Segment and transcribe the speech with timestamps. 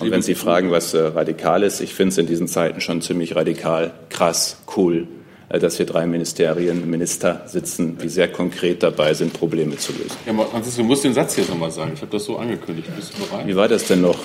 [0.00, 3.02] Und wenn Sie fragen, was äh, radikal ist, ich finde es in diesen Zeiten schon
[3.02, 5.06] ziemlich radikal, krass, cool,
[5.50, 10.16] äh, dass hier drei Ministerien, Minister sitzen, die sehr konkret dabei sind, Probleme zu lösen.
[10.26, 11.92] Ja, Franziska, du musst den Satz jetzt nochmal sagen.
[11.94, 12.88] Ich habe das so angekündigt.
[12.96, 13.46] Bist du bereit?
[13.46, 14.18] Wie war das denn noch?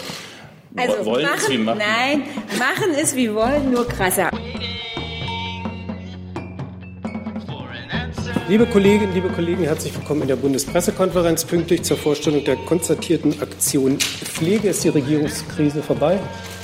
[0.78, 1.80] Also wollen machen, Sie machen?
[1.80, 2.24] Nein,
[2.60, 4.30] machen ist wie wollen, nur krasser.
[8.48, 11.46] Liebe Kolleginnen, liebe Kollegen, herzlich willkommen in der Bundespressekonferenz.
[11.46, 16.20] Pünktlich zur Vorstellung der konstatierten Aktion Pflege ist die Regierungskrise vorbei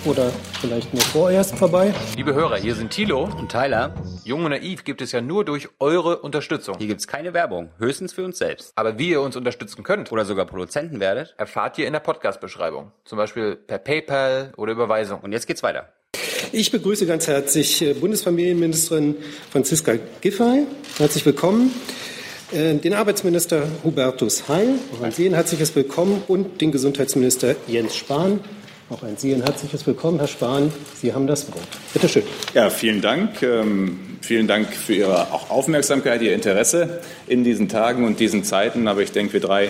[0.05, 1.91] oder vielleicht nur vorerst vorbei.
[2.15, 3.95] Liebe Hörer, hier sind Thilo und Tyler.
[4.23, 6.75] Jung und Naiv gibt es ja nur durch eure Unterstützung.
[6.77, 8.73] Hier gibt's keine Werbung, höchstens für uns selbst.
[8.75, 11.33] Aber wie ihr uns unterstützen könnt, Oder sogar Produzenten werdet.
[11.37, 12.91] erfahrt ihr in der Podcast-Beschreibung.
[13.05, 15.21] Zum Beispiel per PayPal oder Überweisung.
[15.21, 15.89] Und jetzt geht's weiter.
[16.51, 19.15] Ich begrüße ganz herzlich äh, Bundesfamilienministerin
[19.51, 20.65] Franziska Giffey.
[20.97, 21.73] Herzlich willkommen.
[22.51, 27.95] Äh, Den Arbeitsminister Hubertus Heil, auch an Sie ein herzliches Willkommen, und den Gesundheitsminister Jens
[27.95, 28.41] Spahn.
[28.89, 30.73] Auch an Sie ein herzliches Willkommen, Herr Spahn.
[30.99, 31.67] Sie haben das Wort.
[31.93, 32.23] Bitte schön.
[32.53, 33.41] Ja, vielen Dank.
[33.41, 38.89] Ähm, vielen Dank für Ihre auch Aufmerksamkeit, Ihr Interesse in diesen Tagen und diesen Zeiten.
[38.89, 39.69] Aber ich denke, wir drei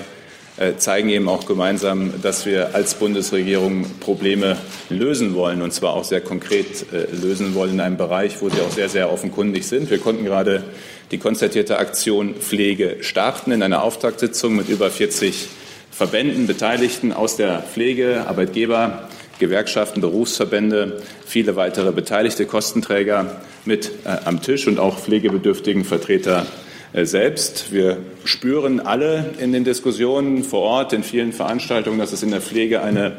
[0.77, 4.57] zeigen eben auch gemeinsam, dass wir als Bundesregierung Probleme
[4.89, 8.61] lösen wollen und zwar auch sehr konkret äh, lösen wollen in einem Bereich, wo sie
[8.61, 9.89] auch sehr, sehr offenkundig sind.
[9.89, 10.63] Wir konnten gerade
[11.09, 15.47] die konstatierte Aktion Pflege starten in einer Auftaktsitzung mit über 40
[15.89, 24.41] Verbänden, Beteiligten aus der Pflege, Arbeitgeber, Gewerkschaften, Berufsverbände, viele weitere beteiligte Kostenträger mit äh, am
[24.41, 27.72] Tisch und auch pflegebedürftigen Vertreter äh, selbst.
[27.72, 32.42] Wir spüren alle in den Diskussionen vor Ort, in vielen Veranstaltungen, dass es in der
[32.42, 33.17] Pflege eine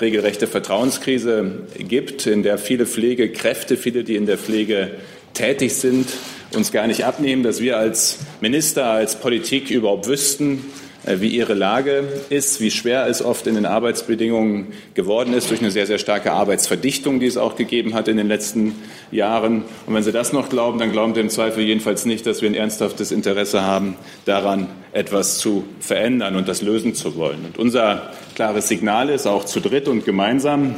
[0.00, 4.92] regelrechte Vertrauenskrise gibt, in der viele Pflegekräfte, viele, die in der Pflege
[5.34, 6.08] tätig sind,
[6.54, 11.54] uns gar nicht abnehmen, dass wir als Minister, als Politik überhaupt wüssten, äh, wie ihre
[11.54, 15.98] Lage ist, wie schwer es oft in den Arbeitsbedingungen geworden ist durch eine sehr, sehr
[15.98, 18.74] starke Arbeitsverdichtung, die es auch gegeben hat in den letzten
[19.10, 19.62] Jahren.
[19.86, 22.50] Und wenn Sie das noch glauben, dann glauben Sie im Zweifel jedenfalls nicht, dass wir
[22.50, 27.44] ein ernsthaftes Interesse haben, daran etwas zu verändern und das lösen zu wollen.
[27.44, 30.74] Und unser klares Signal ist auch zu dritt und gemeinsam,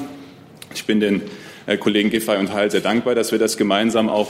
[0.74, 1.22] ich bin den
[1.66, 4.28] äh, Kollegen Giffey und Heil sehr dankbar, dass wir das gemeinsam auch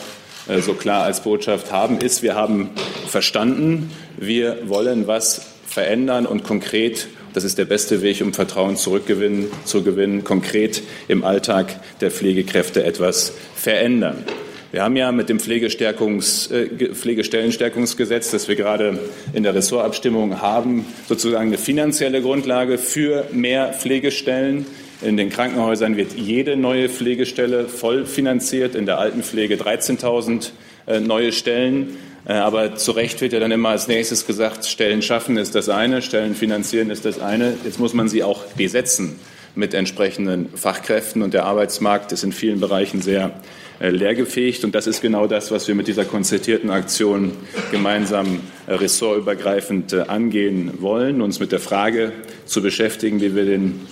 [0.49, 2.71] äh, so klar als Botschaft haben, ist, wir haben
[3.09, 9.47] verstanden, wir wollen was verändern und konkret, das ist der beste Weg, um Vertrauen zurückgewinnen,
[9.65, 14.25] zu gewinnen, konkret im Alltag der Pflegekräfte etwas verändern.
[14.73, 18.99] Wir haben ja mit dem Pflegestärkungs, äh, Pflegestellenstärkungsgesetz, das wir gerade
[19.33, 24.67] in der Ressortabstimmung haben, sozusagen eine finanzielle Grundlage für mehr Pflegestellen.
[25.03, 30.51] In den Krankenhäusern wird jede neue Pflegestelle voll finanziert, in der Altenpflege 13.000
[30.87, 31.97] äh, neue Stellen.
[32.27, 35.69] Äh, Aber zu Recht wird ja dann immer als nächstes gesagt, Stellen schaffen ist das
[35.69, 37.55] eine, Stellen finanzieren ist das eine.
[37.65, 39.19] Jetzt muss man sie auch besetzen
[39.55, 41.23] mit entsprechenden Fachkräften.
[41.23, 43.33] Und der Arbeitsmarkt ist in vielen Bereichen sehr
[43.81, 44.65] äh, leergefegt.
[44.65, 47.33] Und das ist genau das, was wir mit dieser konzertierten Aktion
[47.71, 52.13] gemeinsam äh, ressortübergreifend angehen wollen, uns mit der Frage
[52.45, 53.87] zu beschäftigen, wie wir den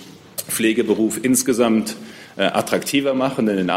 [0.47, 1.95] Pflegeberuf insgesamt
[2.37, 3.69] attraktiver machen in den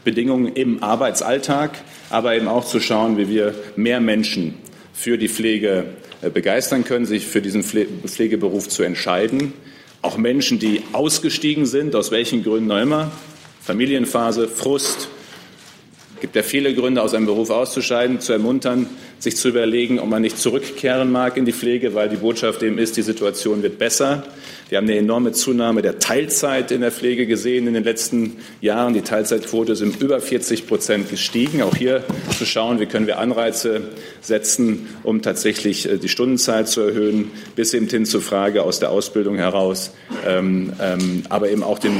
[0.00, 1.72] Arbeitsbedingungen im Arbeitsalltag,
[2.08, 4.54] aber eben auch zu schauen, wie wir mehr Menschen
[4.94, 5.84] für die Pflege
[6.22, 9.52] äh, begeistern können, sich für diesen Pfle Pflegeberuf zu entscheiden.
[10.00, 13.12] Auch Menschen, die ausgestiegen sind, aus welchen Gründen auch immer,
[13.60, 15.08] Familienphase, Frust,
[16.22, 18.88] gibt ja viele Gründe, aus einem Beruf auszuscheiden, zu ermuntern,
[19.20, 22.78] sich zu überlegen, ob man nicht zurückkehren mag in die Pflege, weil die Botschaft eben
[22.78, 24.24] ist, die Situation wird besser.
[24.70, 28.94] Wir haben eine enorme Zunahme der Teilzeit in der Pflege gesehen in den letzten Jahren.
[28.94, 31.60] Die Teilzeitquote ist um über 40 Prozent gestiegen.
[31.60, 32.02] Auch hier
[32.38, 33.82] zu schauen, wie können wir Anreize
[34.22, 38.90] setzen, um tatsächlich äh, die Stundenzeit zu erhöhen, bis eben hin zur Frage aus der
[38.90, 39.92] Ausbildung heraus,
[40.26, 41.92] ähm, ähm, aber eben auch den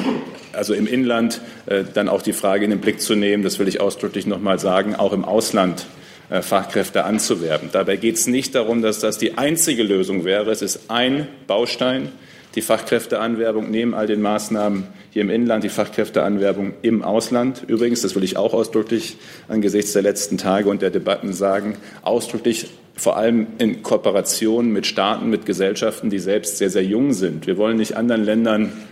[0.52, 3.68] also im Inland äh, dann auch die Frage in den Blick zu nehmen, das will
[3.68, 5.86] ich ausdrücklich noch mal sagen, auch im Ausland
[6.30, 7.70] Fachkräfte anzuwerben.
[7.72, 10.50] Dabei geht es nicht darum, dass das die einzige Lösung wäre.
[10.50, 12.12] Es ist ein Baustein,
[12.54, 17.64] die Fachkräfteanwerbung neben all den Maßnahmen hier im Inland, die Fachkräfteanwerbung im Ausland.
[17.66, 19.16] Übrigens, das will ich auch ausdrücklich
[19.48, 25.30] angesichts der letzten Tage und der Debatten sagen, ausdrücklich vor allem in Kooperation mit Staaten,
[25.30, 27.46] mit Gesellschaften, die selbst sehr, sehr jung sind.
[27.46, 28.89] Wir wollen nicht anderen Ländern äh,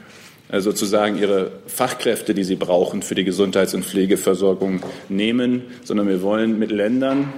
[0.53, 6.59] sozusagen ihre Fachkräfte, die sie brauchen für die Gesundheits- und Pflegeversorgung nehmen, sondern wir wollen
[6.59, 7.33] mit Ländern,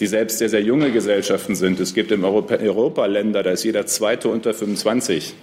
[0.00, 1.80] die selbst sehr, sehr junge Gesellschaften sind.
[1.80, 5.34] Es gibt im Europa, Europa Länder, da ist jeder Zweite unter 25.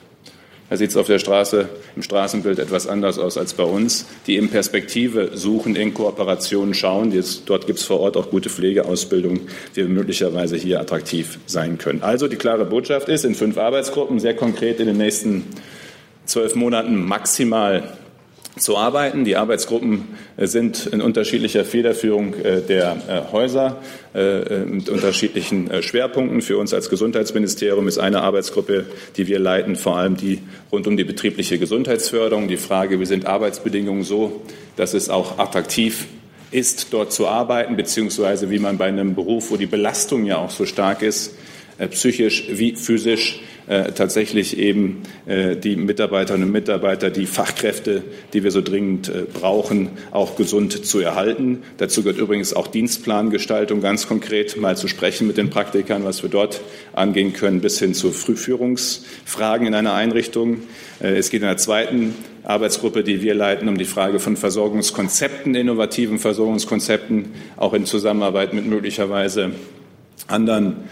[0.67, 4.35] Da sieht es auf der Straße im Straßenbild etwas anders aus als bei uns, die
[4.35, 7.11] eben Perspektive suchen, in Kooperationen schauen.
[7.11, 9.41] Jetzt, dort gibt es vor Ort auch gute Pflegeausbildung,
[9.75, 12.01] die möglicherweise hier attraktiv sein können.
[12.01, 15.45] Also die klare Botschaft ist, in fünf Arbeitsgruppen sehr konkret in den nächsten
[16.25, 17.83] zwölf Monaten maximal
[18.57, 19.25] zu arbeiten.
[19.25, 20.03] Die Arbeitsgruppen
[20.37, 23.77] äh, sind in unterschiedlicher Federführung äh, der äh, Häuser
[24.65, 26.41] mit unterschiedlichen Schwerpunkten.
[26.41, 28.85] Für uns als Gesundheitsministerium ist eine Arbeitsgruppe,
[29.17, 30.39] die wir leiten, vor allem die
[30.71, 32.47] rund um die betriebliche Gesundheitsförderung.
[32.47, 34.41] Die Frage, wie sind Arbeitsbedingungen so,
[34.77, 36.05] dass es auch attraktiv
[36.51, 40.51] ist, dort zu arbeiten, beziehungsweise wie man bei einem Beruf, wo die Belastung ja auch
[40.51, 41.35] so stark ist,
[41.91, 48.03] psychisch wie physisch äh, tatsächlich eben äh, die Mitarbeiterinnen und Mitarbeiter, die Fachkräfte,
[48.33, 51.63] die wir so dringend äh, brauchen, auch gesund zu erhalten.
[51.77, 56.29] Dazu gehört übrigens auch Dienstplangestaltung ganz konkret mal zu sprechen mit den Praktikern, was wir
[56.29, 56.61] dort
[56.93, 60.59] angehen können, bis hin zu Frühführungsfragen in einer Einrichtung.
[60.99, 62.13] Es geht in der zweiten
[62.43, 68.67] Arbeitsgruppe, die wir leiten, um die Frage von Versorgungskonzepten, innovativen Versorgungskonzepten, auch in Zusammenarbeit mit
[68.67, 69.51] möglicherweise
[70.27, 70.83] anderen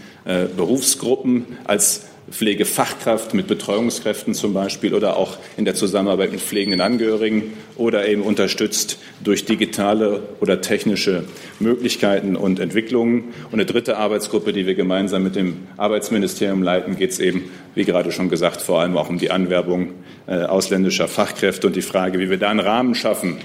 [0.55, 7.53] Berufsgruppen als Pflegefachkraft mit Betreuungskräften zum Beispiel oder auch in der Zusammenarbeit mit pflegenden Angehörigen
[7.75, 11.25] oder eben unterstützt durch digitale oder technische
[11.59, 13.33] Möglichkeiten und Entwicklungen.
[13.45, 17.83] Und eine dritte Arbeitsgruppe, die wir gemeinsam mit dem Arbeitsministerium leiten, geht es eben, wie
[17.83, 19.89] gerade schon gesagt, vor allem auch um die Anwerbung
[20.27, 23.37] äh, ausländischer Fachkräfte und die Frage, wie wir da einen Rahmen schaffen,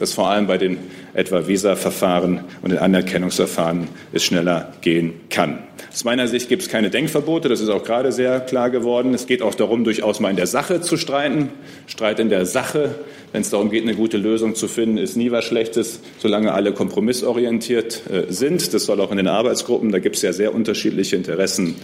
[0.00, 0.78] dass vor allem bei den
[1.14, 5.58] etwa Visa-Verfahren und den Anerkennungsverfahren es schneller gehen kann.
[5.92, 9.12] Aus meiner Sicht gibt es keine Denkverbote, das ist auch gerade sehr klar geworden.
[9.12, 11.50] Es geht auch darum, durchaus mal in der Sache zu streiten.
[11.86, 12.94] Streit in der Sache,
[13.32, 16.72] wenn es darum geht, eine gute Lösung zu finden, ist nie was Schlechtes, solange alle
[16.72, 18.72] kompromissorientiert äh, sind.
[18.72, 21.76] Das soll auch in den Arbeitsgruppen, da gibt es ja sehr unterschiedliche Interessen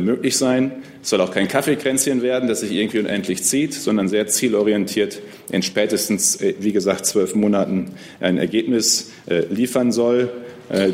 [0.00, 0.72] möglich sein.
[1.02, 5.62] Es soll auch kein Kaffeekränzchen werden, das sich irgendwie unendlich zieht, sondern sehr zielorientiert in
[5.62, 10.30] spätestens, äh, wie gesagt, zwölf Monaten ein Ergebnis äh, liefern soll.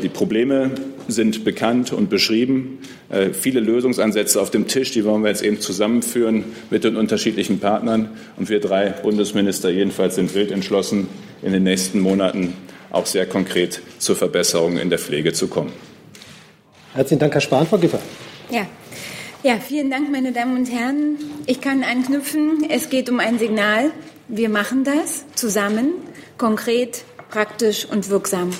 [0.03, 0.69] Die Probleme
[1.07, 2.77] sind bekannt und beschrieben.
[3.31, 8.09] Viele Lösungsansätze auf dem Tisch, die wollen wir jetzt eben zusammenführen mit den unterschiedlichen Partnern.
[8.37, 11.07] Und wir drei Bundesminister jedenfalls sind wild entschlossen,
[11.41, 12.53] in den nächsten Monaten
[12.91, 15.73] auch sehr konkret zur Verbesserung in der Pflege zu kommen.
[16.93, 17.65] Herzlichen Dank, Herr Spahn.
[17.65, 17.99] Frau Giffer.
[18.53, 18.67] Ja.
[19.41, 21.17] Ja, vielen Dank, meine Damen und Herren.
[21.47, 22.67] Ich kann anknüpfen.
[22.69, 23.91] Es geht um ein Signal.
[24.27, 25.93] Wir machen das zusammen,
[26.37, 28.51] konkret, praktisch und wirksam.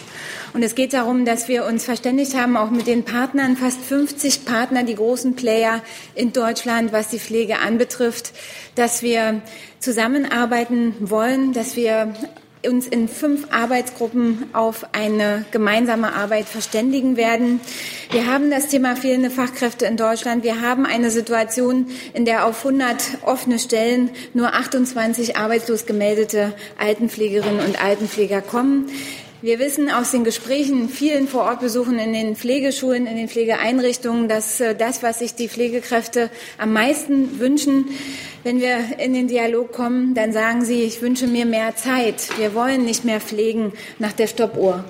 [0.53, 4.45] Und es geht darum, dass wir uns verständigt haben, auch mit den Partnern, fast 50
[4.45, 5.83] Partner, die großen Player
[6.15, 8.33] in Deutschland, was die Pflege anbetrifft,
[8.73, 9.43] dass wir
[9.77, 12.15] zusammenarbeiten wollen, dass wir
[12.67, 17.59] uns in fünf Arbeitsgruppen auf eine gemeinsame Arbeit verständigen werden.
[18.11, 20.43] Wir haben das Thema fehlende Fachkräfte in Deutschland.
[20.43, 27.65] Wir haben eine Situation, in der auf 100 offene Stellen nur 28 arbeitslos gemeldete Altenpflegerinnen
[27.65, 28.89] und Altenpfleger kommen.
[29.43, 34.73] Wir wissen aus den Gesprächen, vielen Vorortbesuchen in den Pflegeschulen, in den Pflegeeinrichtungen, dass äh,
[34.73, 37.89] das, was sich die Pflegekräfte am meisten wünschen,
[38.43, 42.29] wenn wir in den Dialog kommen, dann sagen sie, ich wünsche mir mehr Zeit.
[42.37, 44.85] Wir wollen nicht mehr pflegen nach der Stoppuhr.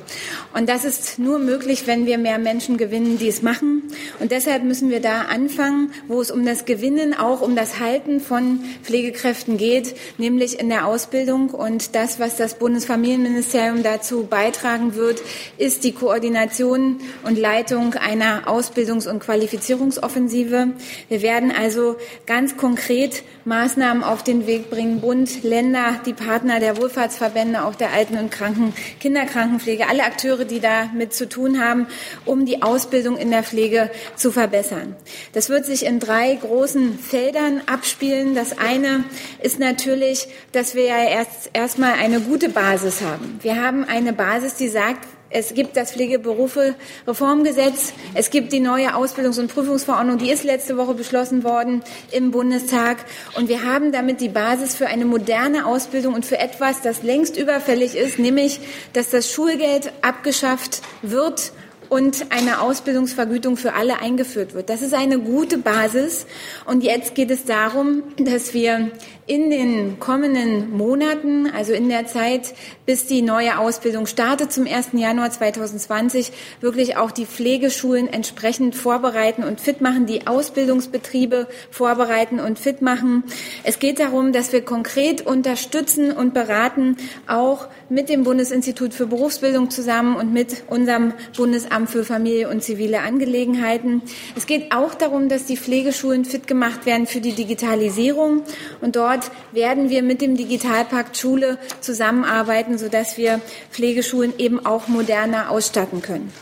[0.53, 3.83] Und das ist nur möglich, wenn wir mehr Menschen gewinnen, die es machen.
[4.19, 8.19] Und deshalb müssen wir da anfangen, wo es um das Gewinnen, auch um das Halten
[8.19, 11.49] von Pflegekräften geht, nämlich in der Ausbildung.
[11.49, 15.21] Und das, was das Bundesfamilienministerium dazu beitragen wird,
[15.57, 20.69] ist die Koordination und Leitung einer Ausbildungs- und Qualifizierungsoffensive.
[21.09, 21.95] Wir werden also
[22.25, 25.01] ganz konkret Maßnahmen auf den Weg bringen.
[25.01, 30.59] Bund, Länder, die Partner der Wohlfahrtsverbände, auch der Alten- und Kranken, Kinderkrankenpflege, alle Akteure, die
[30.59, 31.87] damit zu tun haben,
[32.25, 34.95] um die Ausbildung in der Pflege zu verbessern.
[35.33, 38.35] Das wird sich in drei großen Feldern abspielen.
[38.35, 39.03] Das eine
[39.41, 43.39] ist natürlich, dass wir ja erst erstmal eine gute Basis haben.
[43.41, 47.93] Wir haben eine Basis, die sagt, es gibt das Pflegeberufe-Reformgesetz.
[48.13, 52.97] Es gibt die neue Ausbildungs- und Prüfungsverordnung, die ist letzte Woche beschlossen worden im Bundestag.
[53.35, 57.35] Und wir haben damit die Basis für eine moderne Ausbildung und für etwas, das längst
[57.35, 58.59] überfällig ist, nämlich,
[58.93, 61.51] dass das Schulgeld abgeschafft wird
[61.89, 64.69] und eine Ausbildungsvergütung für alle eingeführt wird.
[64.69, 66.25] Das ist eine gute Basis.
[66.65, 68.91] Und jetzt geht es darum, dass wir
[69.25, 72.53] in den kommenden Monaten, also in der Zeit,
[72.85, 74.89] bis die neue Ausbildung startet zum 1.
[74.93, 82.59] Januar 2020, wirklich auch die Pflegeschulen entsprechend vorbereiten und fit machen, die Ausbildungsbetriebe vorbereiten und
[82.59, 83.23] fit machen.
[83.63, 89.69] Es geht darum, dass wir konkret unterstützen und beraten, auch mit dem Bundesinstitut für Berufsbildung
[89.69, 94.01] zusammen und mit unserem Bundesamt für Familie und zivile Angelegenheiten.
[94.35, 98.41] Es geht auch darum, dass die Pflegeschulen fit gemacht werden für die Digitalisierung
[98.81, 103.41] und dort Dort werden wir mit dem Digitalpakt Schule zusammenarbeiten, sodass wir
[103.71, 106.33] Pflegeschulen eben auch moderner ausstatten können.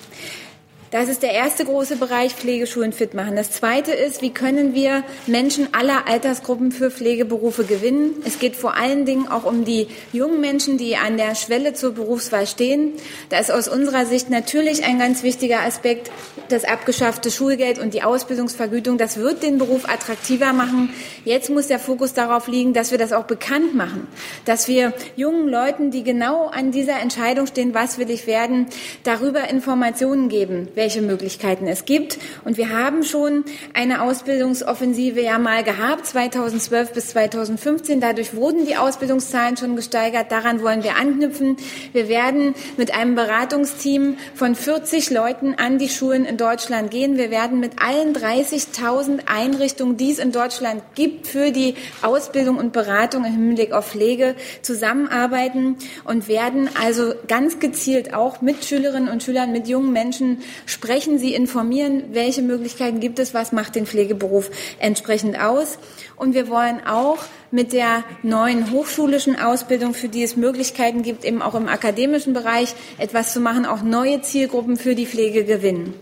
[0.92, 3.38] Das ist der erste große Bereich, Pflegeschulen fit machen.
[3.38, 8.22] Das zweite ist, wie können wir Menschen aller Altersgruppen für Pflegeberufe gewinnen?
[8.26, 11.94] Es geht vor allen Dingen auch um die jungen Menschen, die an der Schwelle zur
[11.94, 12.92] Berufswahl stehen.
[13.30, 16.12] Da ist aus unserer Sicht natürlich ein ganz wichtiger Aspekt
[16.50, 18.98] das abgeschaffte Schulgeld und die Ausbildungsvergütung.
[18.98, 20.90] Das wird den Beruf attraktiver machen.
[21.24, 24.08] Jetzt muss der Fokus darauf liegen, dass wir das auch bekannt machen,
[24.44, 28.68] dass wir jungen Leuten, die genau an dieser Entscheidung stehen, was will ich werden,
[29.06, 32.18] darüber Informationen geben, welche Möglichkeiten es gibt.
[32.44, 33.46] Und wir haben schon
[33.76, 38.02] eine Ausbildungsoffensive ja mal gehabt, 2012 bis 2015.
[38.02, 40.32] Dadurch wurden die Ausbildungszahlen schon gesteigert.
[40.32, 41.58] Daran wollen wir anknüpfen.
[41.94, 47.16] Wir werden mit einem Beratungsteam von 40 Leuten an die Schulen in Deutschland gehen.
[47.16, 52.74] Wir werden mit allen 30.000 Einrichtungen, die es in Deutschland gibt, für die Ausbildung und
[52.74, 54.34] Beratung im Hinblick auf Pflege
[54.64, 60.40] zusammenarbeiten und werden also ganz gezielt auch mit Schülerinnen und Schülern, mit jungen Menschen
[60.72, 64.50] sprechen, sie informieren, welche Möglichkeiten gibt es, was macht den Pflegeberuf
[64.80, 65.78] entsprechend aus.
[66.16, 67.20] Und wir wollen auch
[67.52, 72.74] mit der neuen hochschulischen Ausbildung, für die es Möglichkeiten gibt, eben auch im akademischen Bereich
[72.98, 75.94] etwas zu machen, auch neue Zielgruppen für die Pflege gewinnen.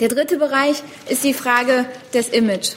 [0.00, 2.70] Der dritte Bereich ist die Frage des Image.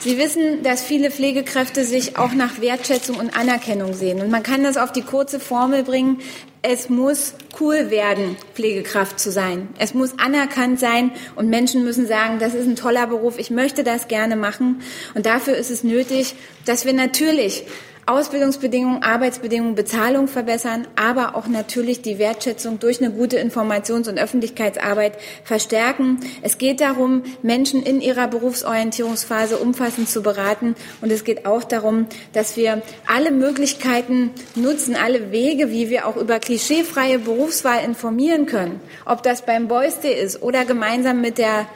[0.00, 4.22] Sie wissen, dass viele Pflegekräfte sich auch nach Wertschätzung und Anerkennung sehen.
[4.22, 6.20] Und man kann das auf die kurze Formel bringen.
[6.62, 9.68] Es muss cool werden, Pflegekraft zu sein.
[9.78, 13.84] Es muss anerkannt sein und Menschen müssen sagen, das ist ein toller Beruf, ich möchte
[13.84, 14.82] das gerne machen.
[15.14, 17.64] Und dafür ist es nötig, dass wir natürlich
[18.10, 25.12] Ausbildungsbedingungen, Arbeitsbedingungen, Bezahlung verbessern, aber auch natürlich die Wertschätzung durch eine gute Informations- und Öffentlichkeitsarbeit
[25.44, 26.18] verstärken.
[26.42, 30.74] Es geht darum, Menschen in ihrer Berufsorientierungsphase umfassend zu beraten.
[31.00, 36.16] Und es geht auch darum, dass wir alle Möglichkeiten nutzen, alle Wege, wie wir auch
[36.16, 38.80] über klischeefreie Berufswahl informieren können.
[39.06, 41.68] Ob das beim Boys Day ist oder gemeinsam mit der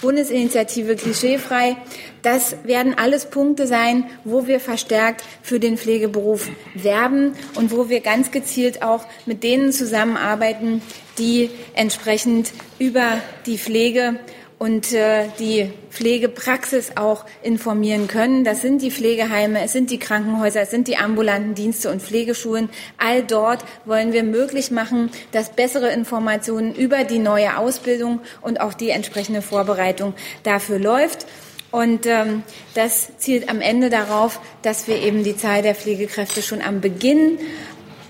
[0.00, 1.76] Bundesinitiative Klischeefrei.
[2.22, 8.00] Das werden alles Punkte sein, wo wir verstärkt für den Pflegeberuf werben und wo wir
[8.00, 10.82] ganz gezielt auch mit denen zusammenarbeiten,
[11.18, 14.18] die entsprechend über die Pflege
[14.60, 18.44] und äh, die Pflegepraxis auch informieren können.
[18.44, 22.68] Das sind die Pflegeheime, es sind die Krankenhäuser, es sind die ambulanten Dienste und Pflegeschulen.
[22.98, 28.74] All dort wollen wir möglich machen, dass bessere Informationen über die neue Ausbildung und auch
[28.74, 30.12] die entsprechende Vorbereitung
[30.42, 31.26] dafür läuft.
[31.70, 32.42] Und ähm,
[32.74, 37.38] das zielt am Ende darauf, dass wir eben die Zahl der Pflegekräfte schon am Beginn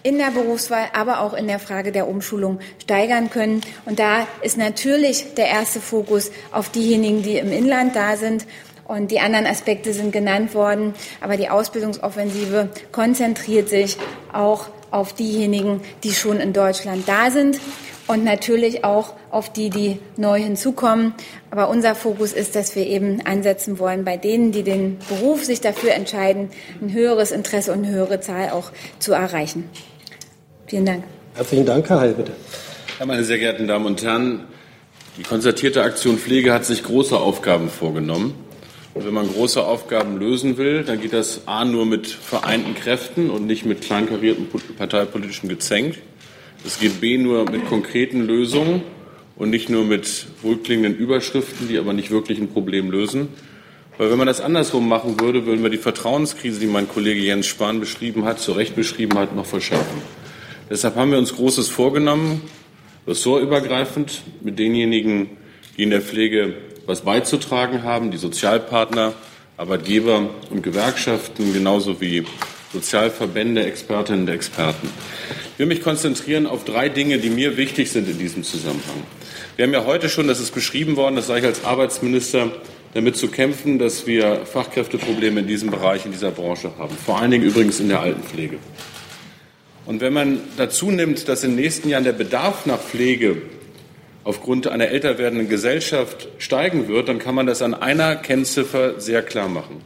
[0.02, 3.60] in der Berufswahl, aber auch in der Frage der Umschulung steigern können.
[3.84, 8.46] Und da ist natürlich der erste Fokus auf diejenigen, die im Inland da sind.
[8.84, 10.94] Und die anderen Aspekte sind genannt worden.
[11.20, 13.98] Aber die Ausbildungsoffensive konzentriert sich
[14.32, 17.58] auch auf diejenigen, die schon in Deutschland da sind
[18.06, 21.14] und natürlich auch auf die, die neu hinzukommen.
[21.50, 25.60] Aber unser Fokus ist, dass wir eben ansetzen wollen bei denen, die den Beruf sich
[25.60, 26.50] dafür entscheiden,
[26.82, 29.70] ein höheres Interesse und eine höhere Zahl auch zu erreichen.
[30.66, 31.04] Vielen Dank.
[31.34, 32.32] Herzlichen Dank, Herr Heil, bitte.
[32.98, 34.44] Ja, meine sehr geehrten Damen und Herren,
[35.16, 38.34] die konzertierte Aktion Pflege hat sich große Aufgaben vorgenommen.
[38.94, 43.46] Wenn man große Aufgaben lösen will, dann geht das A nur mit vereinten Kräften und
[43.46, 45.98] nicht mit kleinkarierten parteipolitischen Gezänk.
[46.66, 48.82] Es geht B nur mit konkreten Lösungen
[49.36, 53.28] und nicht nur mit wohlklingenden Überschriften, die aber nicht wirklich ein Problem lösen.
[53.96, 57.46] Weil wenn man das andersrum machen würde, würden wir die Vertrauenskrise, die mein Kollege Jens
[57.46, 60.02] Spahn beschrieben hat, zu Recht beschrieben hat, noch verschärfen.
[60.68, 62.42] Deshalb haben wir uns Großes vorgenommen,
[63.06, 65.30] ressortübergreifend mit denjenigen,
[65.76, 66.54] die in der Pflege
[66.86, 69.14] was beizutragen haben, die Sozialpartner,
[69.56, 72.24] Arbeitgeber und Gewerkschaften, genauso wie
[72.72, 74.88] Sozialverbände, Expertinnen und Experten.
[75.52, 79.02] Ich will mich konzentrieren auf drei Dinge, die mir wichtig sind in diesem Zusammenhang.
[79.56, 82.50] Wir haben ja heute schon, das ist beschrieben worden, das sage ich als Arbeitsminister,
[82.94, 86.96] damit zu kämpfen, dass wir Fachkräfteprobleme in diesem Bereich, in dieser Branche haben.
[86.96, 88.58] Vor allen Dingen übrigens in der Altenpflege.
[89.86, 93.42] Und wenn man dazu nimmt, dass in den nächsten Jahren der Bedarf nach Pflege
[94.24, 99.22] aufgrund einer älter werdenden Gesellschaft steigen wird, dann kann man das an einer Kennziffer sehr
[99.22, 99.82] klar machen.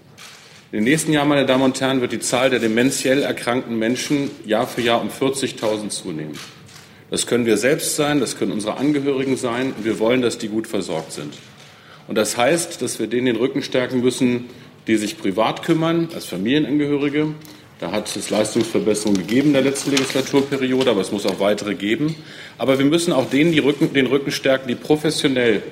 [0.72, 4.30] In den nächsten Jahren, meine Damen und Herren, wird die Zahl der dementiell erkrankten Menschen
[4.44, 6.36] Jahr für Jahr um 40.000 zunehmen.
[7.10, 10.48] Das können wir selbst sein, das können unsere Angehörigen sein und wir wollen, dass die
[10.48, 11.34] gut versorgt sind.
[12.08, 14.46] Und das heißt, dass wir denen den Rücken stärken müssen,
[14.88, 17.34] die sich privat kümmern, als Familienangehörige,
[17.80, 22.14] da hat es Leistungsverbesserungen gegeben in der letzten Legislaturperiode, aber es muss auch weitere geben.
[22.56, 25.62] Aber wir müssen auch denen Rücken, den Rücken stärken, die professionell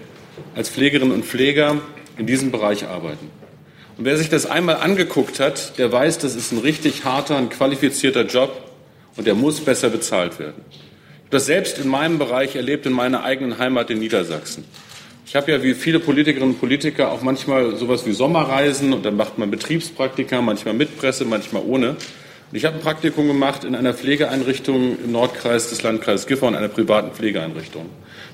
[0.54, 1.80] als Pflegerinnen und Pfleger
[2.18, 3.30] in diesem Bereich arbeiten.
[3.97, 7.50] Und wer sich das einmal angeguckt hat, der weiß, das ist ein richtig harter, ein
[7.50, 8.71] qualifizierter Job
[9.16, 10.64] und der muss besser bezahlt werden.
[10.71, 14.64] Ich das selbst in meinem Bereich erlebt, in meiner eigenen Heimat in Niedersachsen.
[15.33, 19.17] Ich habe ja wie viele Politikerinnen und Politiker auch manchmal sowas wie Sommerreisen und dann
[19.17, 21.93] macht man Betriebspraktika, manchmal mit Presse, manchmal ohne.
[21.93, 21.97] Und
[22.53, 27.12] ich habe ein Praktikum gemacht in einer Pflegeeinrichtung im Nordkreis des Landkreises Gifhorn, einer privaten
[27.12, 27.87] Pflegeeinrichtung.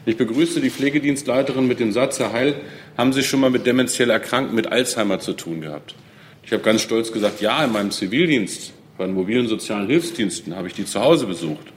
[0.07, 2.57] Ich begrüße die Pflegedienstleiterin mit dem Satz, Herr Heil,
[2.97, 5.95] haben Sie schon mal mit demenziell Erkrankten, mit Alzheimer zu tun gehabt?
[6.43, 10.67] Ich habe ganz stolz gesagt, ja, in meinem Zivildienst, bei den mobilen sozialen Hilfsdiensten habe
[10.67, 11.69] ich die zu Hause besucht.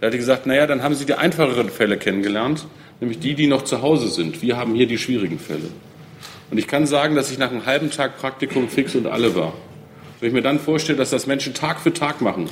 [0.00, 2.64] Da hat er gesagt, naja, dann haben Sie die einfacheren Fälle kennengelernt
[3.00, 4.42] nämlich die, die noch zu Hause sind.
[4.42, 5.70] Wir haben hier die schwierigen Fälle.
[6.50, 9.52] Und ich kann sagen, dass ich nach einem halben Tag Praktikum fix und alle war.
[10.20, 12.48] Wenn ich mir dann vorstelle, dass das Menschen Tag für Tag machen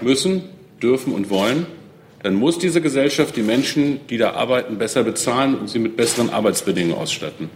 [0.00, 0.44] müssen,
[0.82, 1.66] dürfen und wollen,
[2.22, 6.30] dann muss diese Gesellschaft die Menschen, die da arbeiten, besser bezahlen und sie mit besseren
[6.30, 7.48] Arbeitsbedingungen ausstatten.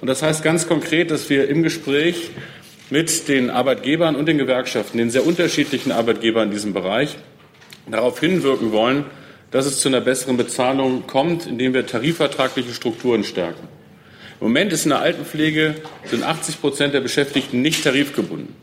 [0.00, 2.30] Und das heißt ganz konkret, dass wir im Gespräch
[2.90, 7.16] mit den Arbeitgebern und den Gewerkschaften, den sehr unterschiedlichen Arbeitgebern in diesem Bereich,
[7.90, 9.04] darauf hinwirken wollen,
[9.56, 13.66] dass es zu einer besseren Bezahlung kommt, indem wir tarifvertragliche Strukturen stärken.
[14.38, 18.54] Im Moment ist in der Altenpflege sind 80 Prozent der Beschäftigten nicht tarifgebunden,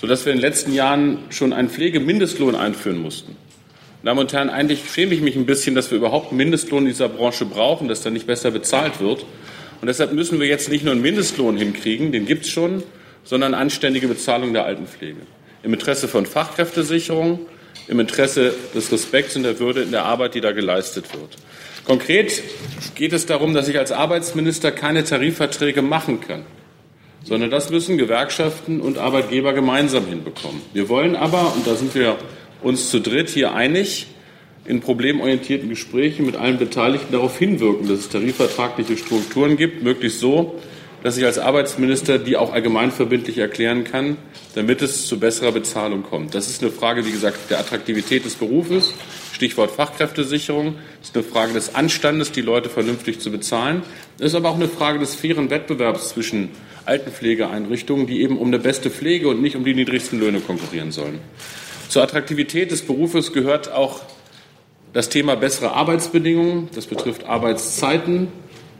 [0.00, 3.36] sodass wir in den letzten Jahren schon einen Pflegemindestlohn einführen mussten.
[4.02, 6.88] Damen und Herren, eigentlich schäme ich mich ein bisschen, dass wir überhaupt einen Mindestlohn in
[6.88, 9.26] dieser Branche brauchen, dass da nicht besser bezahlt wird.
[9.82, 12.82] Und deshalb müssen wir jetzt nicht nur einen Mindestlohn hinkriegen, den gibt es schon,
[13.24, 15.20] sondern anständige Bezahlung der Altenpflege.
[15.62, 17.40] Im Interesse von Fachkräftesicherung,
[17.88, 21.36] im Interesse des Respekts und der Würde in der Arbeit, die da geleistet wird.
[21.84, 22.42] Konkret
[22.94, 26.46] geht es darum, dass ich als Arbeitsminister keine Tarifverträge machen kann,
[27.24, 30.62] sondern das müssen Gewerkschaften und Arbeitgeber gemeinsam hinbekommen.
[30.72, 32.16] Wir wollen aber, und da sind wir
[32.62, 34.06] uns zu dritt hier einig,
[34.66, 40.58] in problemorientierten Gesprächen mit allen Beteiligten darauf hinwirken, dass es tarifvertragliche Strukturen gibt, möglichst so,
[41.04, 44.16] dass ich als Arbeitsminister die auch allgemeinverbindlich erklären kann,
[44.54, 46.34] damit es zu besserer Bezahlung kommt.
[46.34, 48.94] Das ist eine Frage, wie gesagt, der Attraktivität des Berufes,
[49.34, 50.76] Stichwort Fachkräftesicherung.
[51.00, 53.82] Das ist eine Frage des Anstandes, die Leute vernünftig zu bezahlen.
[54.16, 56.48] Das ist aber auch eine Frage des fairen Wettbewerbs zwischen
[56.86, 61.18] Altenpflegeeinrichtungen, die eben um eine beste Pflege und nicht um die niedrigsten Löhne konkurrieren sollen.
[61.90, 64.00] Zur Attraktivität des Berufes gehört auch
[64.94, 66.70] das Thema bessere Arbeitsbedingungen.
[66.74, 68.28] Das betrifft Arbeitszeiten,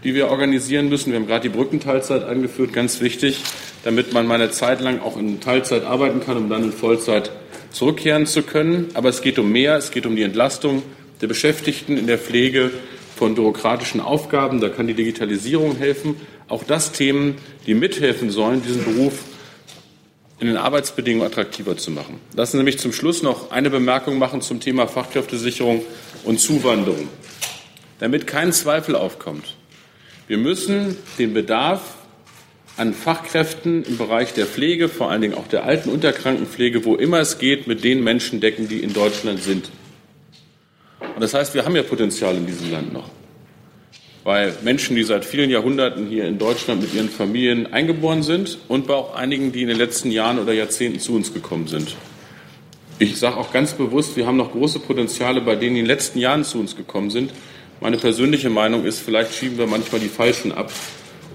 [0.04, 1.10] die wir organisieren müssen.
[1.10, 3.42] Wir haben gerade die Brückenteilzeit angeführt, ganz wichtig,
[3.82, 7.30] damit man mal eine Zeit lang auch in Teilzeit arbeiten kann, um dann in Vollzeit
[7.72, 8.90] zurückkehren zu können.
[8.94, 9.76] Aber es geht um mehr.
[9.76, 10.82] Es geht um die Entlastung
[11.20, 12.70] der Beschäftigten in der Pflege
[13.16, 14.60] von bürokratischen Aufgaben.
[14.60, 16.16] Da kann die Digitalisierung helfen.
[16.48, 17.36] Auch das Themen,
[17.66, 19.14] die mithelfen sollen, diesen Beruf
[20.40, 22.20] in den Arbeitsbedingungen attraktiver zu machen.
[22.34, 25.82] Lassen Sie mich zum Schluss noch eine Bemerkung machen zum Thema Fachkräftesicherung
[26.24, 27.08] und Zuwanderung.
[28.00, 29.56] Damit kein Zweifel aufkommt.
[30.26, 31.96] Wir müssen den Bedarf
[32.76, 36.84] an Fachkräften im Bereich der Pflege, vor allen Dingen auch der Alten- und der Krankenpflege,
[36.84, 39.70] wo immer es geht, mit den Menschen decken, die in Deutschland sind.
[41.14, 43.10] Und das heißt, wir haben ja Potenzial in diesem Land noch.
[44.24, 48.86] Weil Menschen, die seit vielen Jahrhunderten hier in Deutschland mit ihren Familien eingeboren sind und
[48.86, 51.94] bei auch einigen, die in den letzten Jahren oder Jahrzehnten zu uns gekommen sind.
[52.98, 55.94] Ich sage auch ganz bewusst, wir haben noch große Potenziale bei denen, die in den
[55.94, 57.32] letzten Jahren zu uns gekommen sind,
[57.80, 60.70] meine persönliche Meinung ist, vielleicht schieben wir manchmal die Falschen ab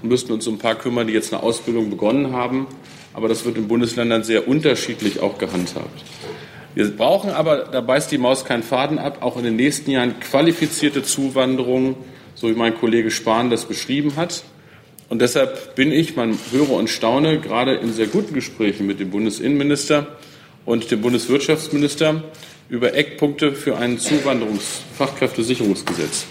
[0.02, 2.66] und müssten uns um ein paar kümmern, die jetzt eine Ausbildung begonnen haben.
[3.12, 6.04] Aber das wird in Bundesländern sehr unterschiedlich auch gehandhabt.
[6.74, 10.20] Wir brauchen aber, da beißt die Maus keinen Faden ab, auch in den nächsten Jahren
[10.20, 11.96] qualifizierte Zuwanderung,
[12.34, 14.44] so wie mein Kollege Spahn das beschrieben hat.
[15.08, 19.10] Und deshalb bin ich, man höre und staune, gerade in sehr guten Gesprächen mit dem
[19.10, 20.06] Bundesinnenminister
[20.64, 22.22] und dem Bundeswirtschaftsminister
[22.70, 26.24] über Eckpunkte für ein Zuwanderungsfachkräftesicherungsgesetz.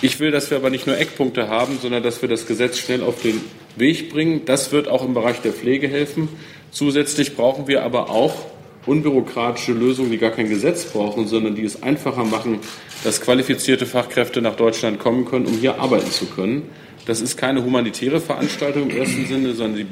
[0.00, 3.02] Ich will, dass wir aber nicht nur Eckpunkte haben, sondern dass wir das Gesetz schnell
[3.02, 3.42] auf den
[3.76, 4.46] Weg bringen.
[4.46, 6.30] Das wird auch im Bereich der Pflege helfen.
[6.70, 8.46] Zusätzlich brauchen wir aber auch
[8.86, 12.60] unbürokratische Lösungen, die gar kein Gesetz brauchen, sondern die es einfacher machen,
[13.04, 16.70] dass qualifizierte Fachkräfte nach Deutschland kommen können, um hier arbeiten zu können.
[17.04, 19.86] Das ist keine humanitäre Veranstaltung im ersten Sinne, sondern die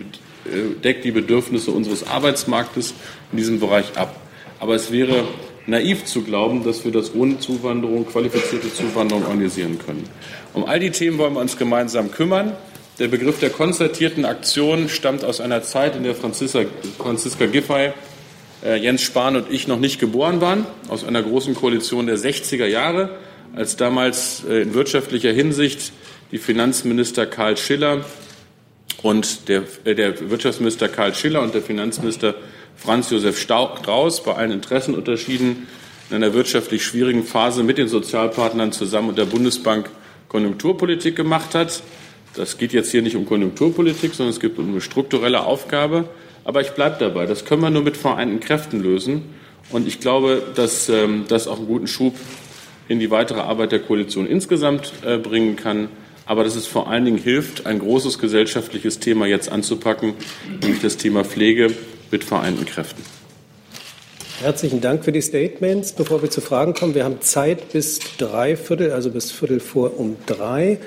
[0.50, 2.94] äh, deckt die Bedürfnisse unseres Arbeitsmarktes
[3.32, 4.18] in diesem Bereich ab.
[4.60, 5.24] Aber es wäre
[5.66, 10.08] naiv zu glauben, dass wir das ohne Zuwanderung, qualifizierte Zuwanderung organisieren können.
[10.54, 12.52] Um all die Themen wollen wir uns gemeinsam kümmern.
[12.98, 16.64] Der Begriff der konzertierten Aktion stammt aus einer Zeit, in der Franziska,
[16.98, 17.92] Franziska Giffey,
[18.64, 22.66] äh, Jens Spahn und ich noch nicht geboren waren, aus einer großen Koalition der 60er
[22.66, 23.10] Jahre,
[23.54, 25.92] als damals äh, in wirtschaftlicher Hinsicht
[26.32, 28.04] die Finanzminister Karl Schiller
[29.02, 32.34] und der, äh, der Wirtschaftsminister Karl Schiller und der Finanzminister
[32.76, 35.66] Franz Josef Strauß bei allen Interessenunterschieden
[36.10, 39.90] in einer wirtschaftlich schwierigen Phase mit den Sozialpartnern zusammen und der Bundesbank
[40.28, 41.82] Konjunkturpolitik gemacht hat.
[42.34, 46.08] Das geht jetzt hier nicht um Konjunkturpolitik, sondern es geht um eine strukturelle Aufgabe.
[46.44, 47.26] Aber ich bleibe dabei.
[47.26, 49.34] Das können wir nur mit vereinten Kräften lösen.
[49.70, 52.14] Und ich glaube, dass ähm, das auch einen guten Schub
[52.88, 55.88] in die weitere Arbeit der Koalition insgesamt äh, bringen kann,
[56.24, 60.14] aber dass es vor allen Dingen hilft, ein großes gesellschaftliches Thema jetzt anzupacken,
[60.60, 61.72] nämlich das Thema Pflege
[62.10, 63.02] mit vereinten Kräften.
[64.40, 65.92] Herzlichen Dank für die Statements.
[65.92, 69.98] Bevor wir zu Fragen kommen, wir haben Zeit bis drei Viertel, also bis Viertel vor
[69.98, 70.78] um drei.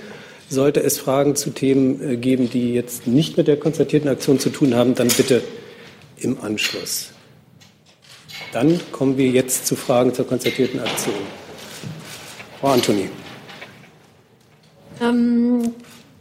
[0.50, 4.50] Sollte es Fragen zu Themen äh, geben, die jetzt nicht mit der konzertierten Aktion zu
[4.50, 5.42] tun haben, dann bitte
[6.18, 7.10] im Anschluss.
[8.52, 11.16] Dann kommen wir jetzt zu Fragen zur konzertierten Aktion.
[12.60, 13.10] Frau Antoni.
[15.02, 15.74] Ähm,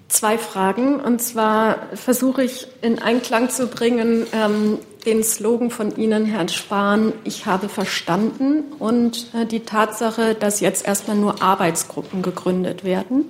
[0.08, 1.00] zwei Fragen.
[1.00, 7.12] Und zwar versuche ich in Einklang zu bringen ähm, den Slogan von Ihnen, Herrn Spahn,
[7.24, 13.24] ich habe verstanden und äh, die Tatsache, dass jetzt erstmal nur Arbeitsgruppen gegründet werden.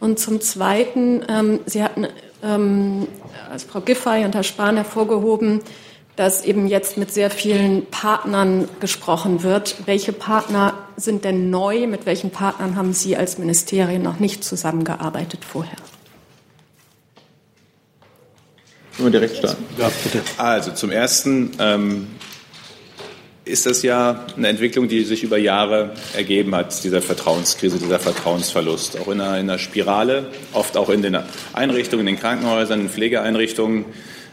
[0.00, 2.06] Und zum Zweiten, ähm, Sie hatten
[2.42, 3.08] ähm,
[3.50, 5.60] als Frau Giffey und Herr Spahn hervorgehoben,
[6.16, 9.76] dass eben jetzt mit sehr vielen Partnern gesprochen wird.
[9.86, 11.86] Welche Partner sind denn neu?
[11.86, 15.76] Mit welchen Partnern haben Sie als Ministerien noch nicht zusammengearbeitet vorher?
[18.98, 19.64] Können wir direkt starten?
[19.78, 20.22] Ja, bitte.
[20.38, 22.08] Also zum Ersten ähm,
[23.44, 28.98] ist das ja eine Entwicklung, die sich über Jahre ergeben hat, dieser Vertrauenskrise, dieser Vertrauensverlust.
[28.98, 31.16] Auch in einer, in einer Spirale, oft auch in den
[31.52, 33.84] Einrichtungen, in den Krankenhäusern, in Pflegeeinrichtungen,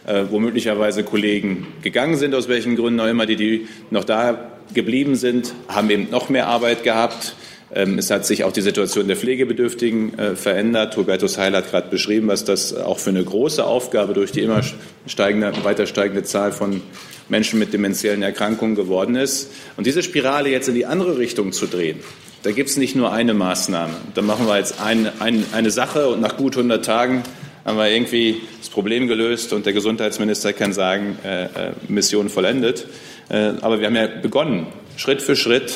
[0.07, 4.49] äh, wo möglicherweise Kollegen gegangen sind, aus welchen Gründen auch immer, die, die noch da
[4.73, 7.35] geblieben sind, haben eben noch mehr Arbeit gehabt.
[7.73, 10.95] Ähm, es hat sich auch die Situation der Pflegebedürftigen äh, verändert.
[10.97, 14.61] Hubertus Heil hat gerade beschrieben, was das auch für eine große Aufgabe durch die immer
[15.07, 16.81] steigende, weiter steigende Zahl von
[17.27, 19.51] Menschen mit demenziellen Erkrankungen geworden ist.
[19.77, 21.99] Und diese Spirale jetzt in die andere Richtung zu drehen,
[22.43, 23.95] da gibt es nicht nur eine Maßnahme.
[24.13, 27.23] Da machen wir jetzt ein, ein, eine Sache und nach gut 100 Tagen
[27.65, 31.47] haben wir irgendwie das Problem gelöst und der Gesundheitsminister kann sagen, äh, äh,
[31.87, 32.85] Mission vollendet.
[33.29, 35.73] Äh, aber wir haben ja begonnen, Schritt für Schritt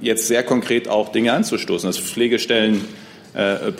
[0.00, 1.88] jetzt sehr konkret auch Dinge anzustoßen.
[1.88, 2.84] Das Pflegestellen
[3.34, 3.72] äh,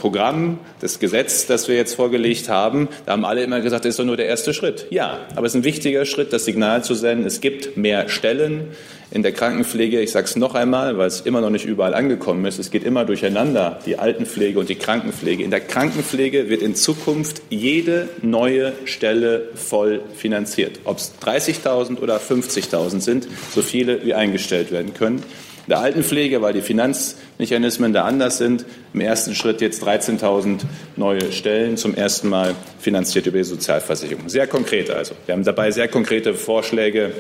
[0.81, 4.05] das Gesetz, das wir jetzt vorgelegt haben, da haben alle immer gesagt, das ist doch
[4.05, 4.87] nur der erste Schritt.
[4.91, 8.69] Ja, aber es ist ein wichtiger Schritt, das Signal zu senden, es gibt mehr Stellen
[9.11, 10.01] in der Krankenpflege.
[10.01, 12.61] Ich sage es noch einmal, weil es immer noch nicht überall angekommen ist.
[12.61, 15.43] Es geht immer durcheinander, die Altenpflege und die Krankenpflege.
[15.43, 20.79] In der Krankenpflege wird in Zukunft jede neue Stelle voll finanziert.
[20.85, 25.25] Ob es 30.000 oder 50.000 sind, so viele wie eingestellt werden können
[25.71, 28.67] der Altenpflege, weil die Finanzmechanismen da anders sind.
[28.93, 30.61] Im ersten Schritt jetzt 13.000
[30.97, 34.29] neue Stellen, zum ersten Mal finanziert über die Sozialversicherung.
[34.29, 35.15] Sehr konkret also.
[35.27, 37.13] Wir haben dabei sehr konkrete Vorschläge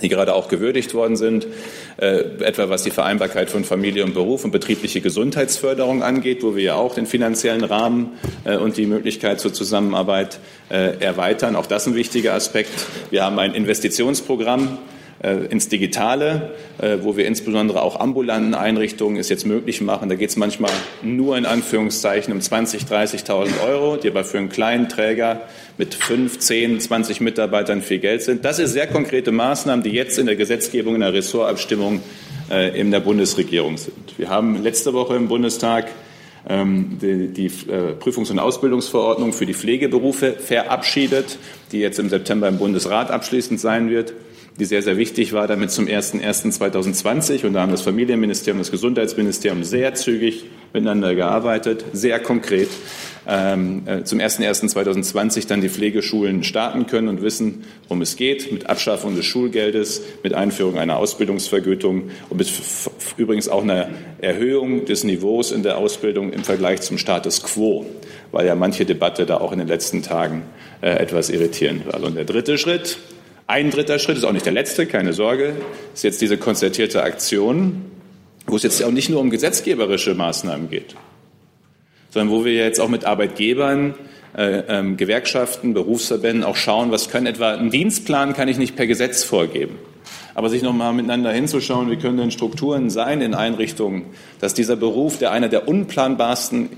[0.00, 1.46] die gerade auch gewürdigt worden sind,
[1.96, 6.62] äh, etwa was die Vereinbarkeit von Familie und Beruf und betriebliche Gesundheitsförderung angeht, wo wir
[6.62, 8.10] ja auch den finanziellen Rahmen
[8.44, 10.38] äh, und die Möglichkeit zur Zusammenarbeit
[10.70, 11.56] äh, erweitern.
[11.56, 12.86] Auch das ein wichtiger Aspekt.
[13.10, 14.78] Wir haben ein Investitionsprogramm
[15.20, 20.08] ins Digitale, äh, wo wir insbesondere auch ambulanten Einrichtungen es jetzt möglich machen.
[20.08, 20.70] Da geht es manchmal
[21.02, 25.40] nur in Anführungszeichen um 20.000, 30.000 Euro, die aber für einen kleinen Träger
[25.76, 28.44] mit 5, 10, 20 Mitarbeitern viel Geld sind.
[28.44, 32.00] Das sind sehr konkrete Maßnahmen, die jetzt in der Gesetzgebung, in der Ressortabstimmung
[32.48, 34.16] äh, in der Bundesregierung sind.
[34.18, 35.88] Wir haben letzte Woche im Bundestag
[36.48, 37.50] ähm, die
[37.98, 41.38] Prüfungs- und Ausbildungsverordnung für die Pflegeberufe verabschiedet,
[41.72, 44.14] die jetzt im September im Bundesrat abschließend sein wird
[44.58, 47.46] die sehr, sehr wichtig war, damit zum 01.01.2020.
[47.46, 52.68] Und da haben das Familienministerium und das Gesundheitsministerium sehr zügig miteinander gearbeitet, sehr konkret.
[53.30, 58.70] Ähm, äh, zum 01.01.2020 dann die Pflegeschulen starten können und wissen, worum es geht, mit
[58.70, 62.50] Abschaffung des Schulgeldes, mit Einführung einer Ausbildungsvergütung und mit
[63.18, 67.84] übrigens auch einer Erhöhung des Niveaus in der Ausbildung im Vergleich zum Status quo,
[68.32, 70.44] weil ja manche Debatte da auch in den letzten Tagen
[70.80, 72.02] äh, etwas irritierend war.
[72.02, 72.98] Und der dritte Schritt,
[73.48, 75.56] ein dritter Schritt ist auch nicht der letzte, keine Sorge,
[75.94, 77.86] ist jetzt diese konzertierte Aktion,
[78.46, 80.94] wo es jetzt auch nicht nur um gesetzgeberische Maßnahmen geht,
[82.10, 83.94] sondern wo wir jetzt auch mit Arbeitgebern,
[84.36, 88.86] äh, ähm, Gewerkschaften, Berufsverbänden auch schauen, was können etwa einen Dienstplan kann ich nicht per
[88.86, 89.78] Gesetz vorgeben.
[90.34, 94.04] Aber sich nochmal miteinander hinzuschauen, wie können denn Strukturen sein in Einrichtungen,
[94.40, 96.68] dass dieser Beruf, der einer der unplanbarsten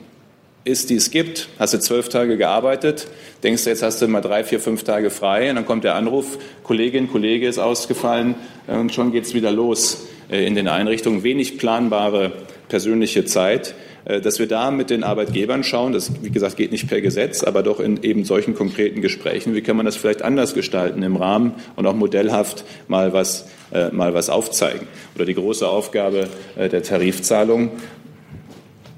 [0.65, 1.49] ist, die es gibt.
[1.59, 3.09] Hast du zwölf Tage gearbeitet,
[3.43, 5.95] denkst du, jetzt hast du mal drei, vier, fünf Tage frei und dann kommt der
[5.95, 8.35] Anruf, Kollegin, Kollege ist ausgefallen
[8.69, 11.23] äh, und schon geht es wieder los äh, in den Einrichtungen.
[11.23, 12.33] Wenig planbare
[12.69, 16.89] persönliche Zeit, äh, dass wir da mit den Arbeitgebern schauen, das, wie gesagt, geht nicht
[16.89, 20.53] per Gesetz, aber doch in eben solchen konkreten Gesprächen, wie kann man das vielleicht anders
[20.53, 23.47] gestalten im Rahmen und auch modellhaft mal was,
[23.93, 24.89] mal was aufzeigen.
[25.15, 27.71] Oder die große Aufgabe der Tarifzahlung,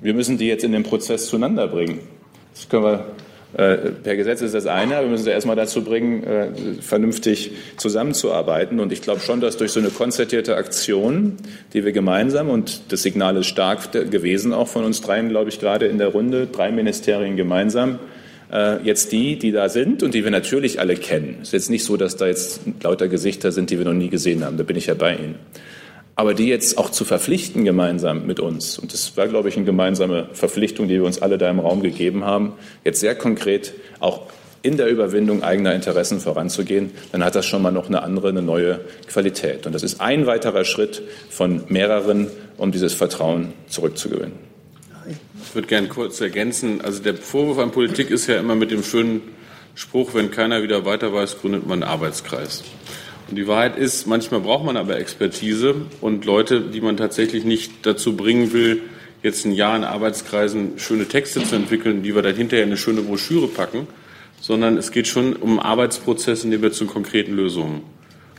[0.03, 2.01] wir müssen die jetzt in den Prozess zueinander bringen.
[2.55, 3.07] Das können wir
[3.55, 6.49] Äh, per Gesetz ist das eine, aber wir müssen sie erstmal dazu bringen, äh,
[6.81, 8.81] vernünftig zusammenzuarbeiten.
[8.81, 11.37] Und ich glaube schon, dass durch so eine konzertierte Aktion,
[11.75, 15.61] die wir gemeinsam, und das Signal ist stark gewesen, auch von uns dreien, glaube ich,
[15.61, 17.99] gerade in der Runde, drei Ministerien gemeinsam,
[18.51, 21.41] äh, jetzt die, die da sind und die wir natürlich alle kennen.
[21.43, 24.09] Es ist jetzt nicht so, dass da jetzt lauter Gesichter sind, die wir noch nie
[24.09, 24.57] gesehen haben.
[24.57, 25.35] Da bin ich ja bei Ihnen.
[26.23, 29.65] Aber die jetzt auch zu verpflichten gemeinsam mit uns, und das war, glaube ich, eine
[29.65, 32.53] gemeinsame Verpflichtung, die wir uns alle da im Raum gegeben haben,
[32.85, 34.29] jetzt sehr konkret auch
[34.63, 38.41] in der Überwindung eigener Interessen voranzugehen, dann hat das schon mal noch eine andere, eine
[38.41, 39.67] neue Qualität.
[39.67, 44.37] Und das ist ein weiterer Schritt von mehreren, um dieses Vertrauen zurückzugewinnen.
[45.43, 46.83] Ich würde gerne kurz ergänzen.
[46.83, 49.23] Also der Vorwurf an Politik ist ja immer mit dem schönen
[49.75, 52.63] Spruch, wenn keiner wieder weiter weiß, gründet man einen Arbeitskreis.
[53.33, 57.87] Und die Wahrheit ist, manchmal braucht man aber Expertise und Leute, die man tatsächlich nicht
[57.87, 58.83] dazu bringen will,
[59.23, 62.77] jetzt ein Jahr in Arbeitskreisen schöne Texte zu entwickeln, die wir dann hinterher in eine
[62.77, 63.87] schöne Broschüre packen,
[64.39, 67.81] sondern es geht schon um einen Arbeitsprozess, in dem wir zu konkreten Lösungen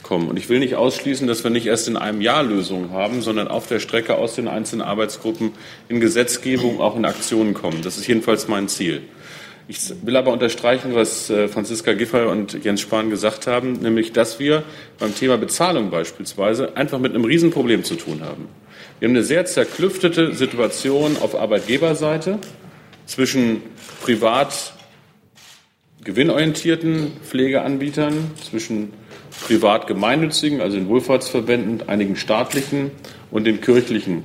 [0.03, 0.29] kommen.
[0.29, 3.47] Und ich will nicht ausschließen, dass wir nicht erst in einem Jahr Lösungen haben, sondern
[3.47, 5.53] auf der Strecke aus den einzelnen Arbeitsgruppen
[5.89, 7.82] in Gesetzgebung auch in Aktionen kommen.
[7.82, 9.01] Das ist jedenfalls mein Ziel.
[9.67, 14.38] Ich will aber unterstreichen, was äh, Franziska Giffey und Jens Spahn gesagt haben, nämlich, dass
[14.39, 14.63] wir
[14.99, 18.49] beim Thema Bezahlung beispielsweise einfach mit einem Riesenproblem zu tun haben.
[18.99, 22.39] Wir haben eine sehr zerklüftete Situation auf Arbeitgeberseite
[23.06, 23.62] zwischen
[24.02, 24.73] privat
[26.04, 28.91] gewinnorientierten Pflegeanbietern, zwischen
[29.47, 32.91] privat gemeinnützigen, also den Wohlfahrtsverbänden, einigen staatlichen
[33.32, 34.23] und den kirchlichen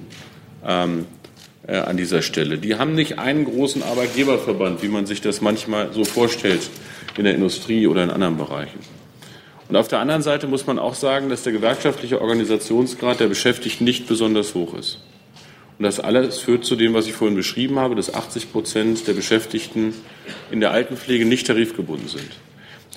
[0.66, 1.07] ähm,
[1.68, 2.59] äh, an dieser Stelle.
[2.59, 6.70] Die haben nicht einen großen Arbeitgeberverband, wie man sich das manchmal so vorstellt
[7.16, 8.78] in der Industrie oder in anderen Bereichen.
[9.68, 13.85] Und auf der anderen Seite muss man auch sagen, dass der gewerkschaftliche Organisationsgrad der Beschäftigten
[13.85, 15.00] nicht besonders hoch ist.
[15.78, 19.12] Und das alles führt zu dem, was ich vorhin beschrieben habe, dass 80 Prozent der
[19.12, 19.92] Beschäftigten
[20.50, 22.31] in der Altenpflege nicht tarifgebunden sind.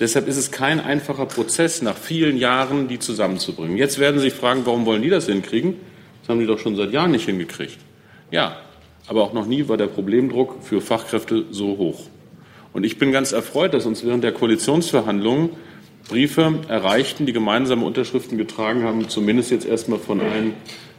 [0.00, 3.76] Deshalb ist es kein einfacher Prozess, nach vielen Jahren die zusammenzubringen.
[3.76, 5.76] Jetzt werden Sie sich fragen, warum wollen die das hinkriegen?
[6.22, 7.76] Das haben die doch schon seit Jahren nicht hingekriegt.
[8.32, 8.56] Ja,
[9.06, 12.06] aber auch noch nie war der Problemdruck für Fachkräfte so hoch.
[12.72, 15.50] Und ich bin ganz erfreut, dass uns während der Koalitionsverhandlungen
[16.08, 20.54] Briefe erreichten, die gemeinsame Unterschriften getragen haben, zumindest jetzt erstmal von allen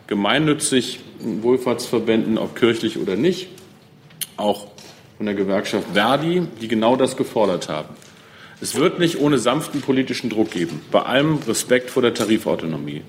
[0.06, 3.48] gemeinnützig Wohlfahrtsverbänden, ob kirchlich oder nicht,
[4.38, 4.68] auch
[5.18, 7.96] von der Gewerkschaft Verdi, die genau das gefordert haben.
[8.62, 13.02] Es wird nicht ohne sanften politischen Druck geben, bei allem Respekt vor der Tarifautonomie.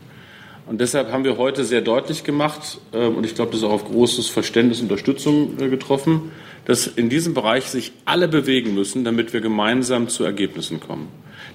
[0.67, 3.73] Und deshalb haben wir heute sehr deutlich gemacht, ähm, und ich glaube, das ist auch
[3.73, 6.33] auf großes Verständnis und Unterstützung äh, getroffen,
[6.65, 11.09] dass in diesem Bereich sich alle bewegen müssen, damit wir gemeinsam zu Ergebnissen kommen.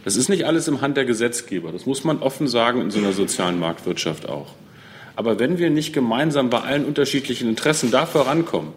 [0.05, 1.71] Das ist nicht alles im Hand der Gesetzgeber.
[1.71, 4.53] Das muss man offen sagen in so einer sozialen Marktwirtschaft auch.
[5.15, 8.71] Aber wenn wir nicht gemeinsam bei allen unterschiedlichen Interessen da vorankommen,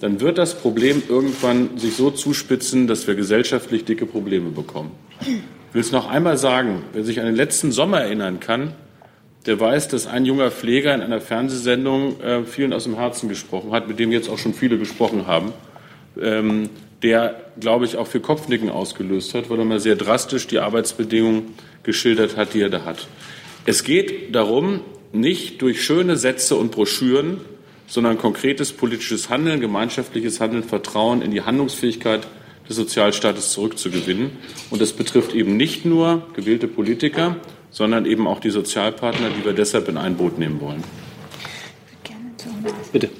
[0.00, 4.90] dann wird das Problem irgendwann sich so zuspitzen, dass wir gesellschaftlich dicke Probleme bekommen.
[5.20, 8.74] Ich will es noch einmal sagen, wer sich an den letzten Sommer erinnern kann,
[9.46, 13.72] der weiß, dass ein junger Pfleger in einer Fernsehsendung äh, vielen aus dem Herzen gesprochen
[13.72, 15.52] hat, mit dem jetzt auch schon viele gesprochen haben,
[16.20, 16.70] ähm,
[17.02, 21.54] der, glaube ich, auch für Kopfnicken ausgelöst hat, weil er mal sehr drastisch die Arbeitsbedingungen
[21.82, 23.08] geschildert hat, die er da hat.
[23.66, 24.80] Es geht darum,
[25.12, 27.40] nicht durch schöne Sätze und Broschüren,
[27.86, 32.26] sondern konkretes politisches Handeln, gemeinschaftliches Handeln, Vertrauen in die Handlungsfähigkeit
[32.68, 34.30] des Sozialstaates zurückzugewinnen.
[34.70, 37.36] Und das betrifft eben nicht nur gewählte Politiker,
[37.72, 40.84] sondern eben auch die Sozialpartner, die wir deshalb in ein Boot nehmen wollen.
[42.92, 43.10] Bitte.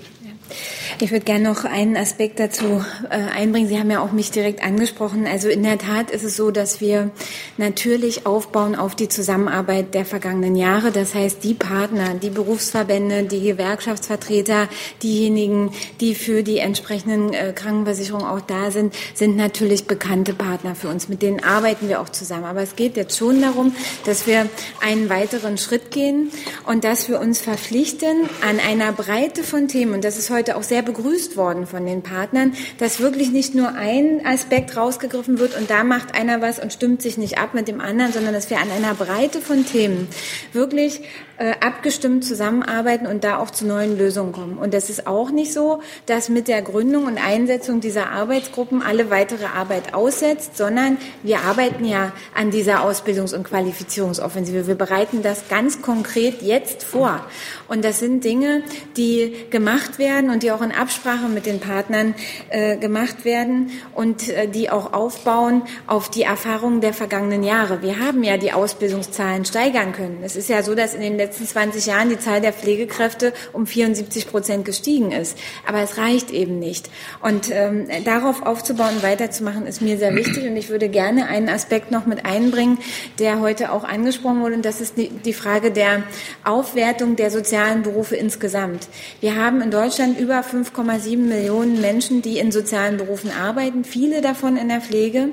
[1.01, 3.69] Ich würde gerne noch einen Aspekt dazu äh, einbringen.
[3.69, 5.27] Sie haben ja auch mich direkt angesprochen.
[5.27, 7.11] Also in der Tat ist es so, dass wir
[7.57, 10.93] natürlich aufbauen auf die Zusammenarbeit der vergangenen Jahre.
[10.93, 14.69] Das heißt, die Partner, die Berufsverbände, die Gewerkschaftsvertreter,
[15.03, 20.89] diejenigen, die für die entsprechenden äh, Krankenversicherungen auch da sind, sind natürlich bekannte Partner für
[20.89, 21.09] uns.
[21.09, 22.45] Mit denen arbeiten wir auch zusammen.
[22.45, 23.75] Aber es geht jetzt schon darum,
[24.05, 24.47] dass wir
[24.81, 26.31] einen weiteren Schritt gehen
[26.67, 29.95] und dass wir uns verpflichten an einer Breite von Themen.
[29.95, 33.75] Und das ist heute auch sehr begrüßt worden von den Partnern, dass wirklich nicht nur
[33.75, 37.69] ein Aspekt rausgegriffen wird und da macht einer was und stimmt sich nicht ab mit
[37.69, 40.09] dem anderen, sondern dass wir an einer Breite von Themen
[40.53, 41.03] wirklich
[41.43, 44.59] äh, abgestimmt zusammenarbeiten und da auch zu neuen Lösungen kommen.
[44.59, 49.11] Und es ist auch nicht so, dass mit der Gründung und Einsetzung dieser Arbeitsgruppen alle
[49.11, 54.69] weitere Arbeit aussetzt, sondern wir arbeiten ja an dieser Ausbildungs- und Qualifizierungsoffensive.
[54.69, 57.27] Wir bereiten das ganz konkret jetzt vor.
[57.67, 58.63] Und das sind Dinge,
[58.97, 62.15] die gemacht werden und die auch in Absprache mit den Partnern
[62.51, 67.83] äh, gemacht werden und äh, die auch aufbauen auf die Erfahrungen der vergangenen Jahre.
[67.83, 70.21] Wir haben ja die Ausbildungszahlen steigern können.
[70.23, 73.67] Es ist ja so, dass in den letzten 20 Jahren die Zahl der Pflegekräfte um
[73.67, 75.39] 74 Prozent gestiegen ist.
[75.67, 76.91] Aber es reicht eben nicht.
[77.21, 80.47] Und ähm, darauf aufzubauen und weiterzumachen, ist mir sehr wichtig.
[80.47, 82.79] Und ich würde gerne einen Aspekt noch mit einbringen,
[83.19, 84.55] der heute auch angesprochen wurde.
[84.55, 86.03] Und das ist die, die Frage der
[86.45, 88.89] Aufwertung der sozialen Berufe insgesamt.
[89.21, 94.57] Wir haben in Deutschland über 5,7 Millionen Menschen, die in sozialen Berufen arbeiten, viele davon
[94.57, 95.31] in der Pflege.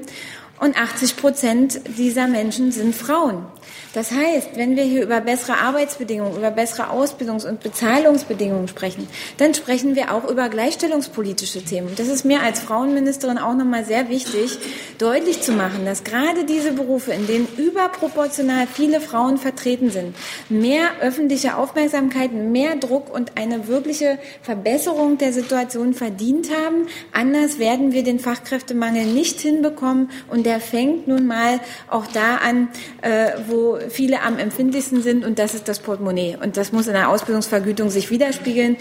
[0.59, 3.45] Und 80 Prozent dieser Menschen sind Frauen.
[3.93, 9.53] Das heißt, wenn wir hier über bessere Arbeitsbedingungen, über bessere Ausbildungs- und Bezahlungsbedingungen sprechen, dann
[9.53, 11.93] sprechen wir auch über gleichstellungspolitische Themen.
[11.95, 14.57] Das ist mir als Frauenministerin auch nochmal sehr wichtig,
[14.97, 20.15] deutlich zu machen, dass gerade diese Berufe, in denen überproportional viele Frauen vertreten sind,
[20.49, 26.87] mehr öffentliche Aufmerksamkeit, mehr Druck und eine wirkliche Verbesserung der Situation verdient haben.
[27.11, 31.59] Anders werden wir den Fachkräftemangel nicht hinbekommen und der fängt nun mal
[31.91, 32.69] auch da an,
[33.03, 36.37] äh, wo viele am empfindlichsten sind und das ist das Portemonnaie.
[36.41, 38.75] Und das muss in der Ausbildungsvergütung sich widerspiegeln.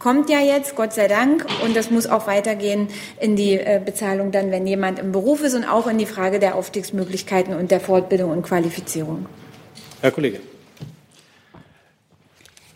[0.00, 2.88] Kommt ja jetzt, Gott sei Dank, und das muss auch weitergehen
[3.20, 6.40] in die äh, Bezahlung dann, wenn jemand im Beruf ist und auch in die Frage
[6.40, 9.26] der Aufstiegsmöglichkeiten und der Fortbildung und Qualifizierung.
[10.00, 10.40] Herr Kollege.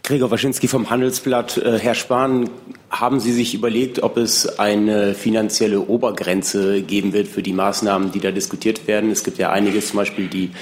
[0.07, 1.57] Gregor Waschinski vom Handelsblatt.
[1.57, 2.49] Äh, Herr Spahn,
[2.91, 8.21] haben Sie sich überlegt, ob es eine finanzielle Obergrenze geben wird für die Maßnahmen, die
[8.21, 9.11] da diskutiert werden?
[9.11, 10.53] Es gibt ja einiges, zum Beispiel die